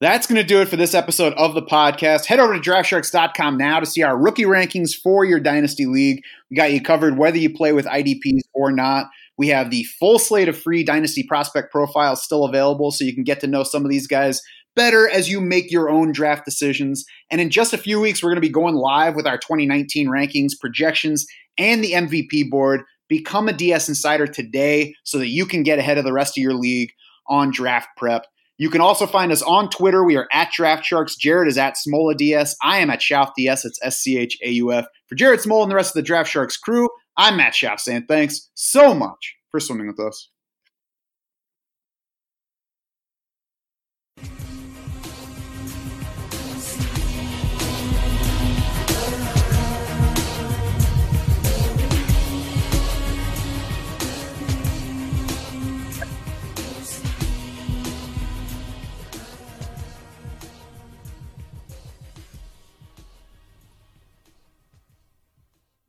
[0.00, 2.24] That's going to do it for this episode of the podcast.
[2.24, 6.22] Head over to draftsharks.com now to see our rookie rankings for your Dynasty League.
[6.50, 9.08] We got you covered whether you play with IDPs or not.
[9.36, 13.24] We have the full slate of free Dynasty prospect profiles still available, so you can
[13.24, 14.40] get to know some of these guys
[14.74, 17.04] better as you make your own draft decisions.
[17.30, 20.08] And in just a few weeks, we're going to be going live with our 2019
[20.08, 21.26] rankings, projections,
[21.58, 22.82] and the MVP board.
[23.08, 26.42] Become a DS Insider today so that you can get ahead of the rest of
[26.42, 26.90] your league
[27.28, 28.26] on draft prep.
[28.58, 30.04] You can also find us on Twitter.
[30.04, 31.16] We are at Draft Sharks.
[31.16, 32.54] Jared is at Smola DS.
[32.62, 33.64] I am at Schauf DS.
[33.64, 34.84] It's S C H A U F.
[35.06, 38.04] For Jared Smola and the rest of the Draft Sharks crew, I'm Matt Schauf saying
[38.06, 40.28] thanks so much for swimming with us.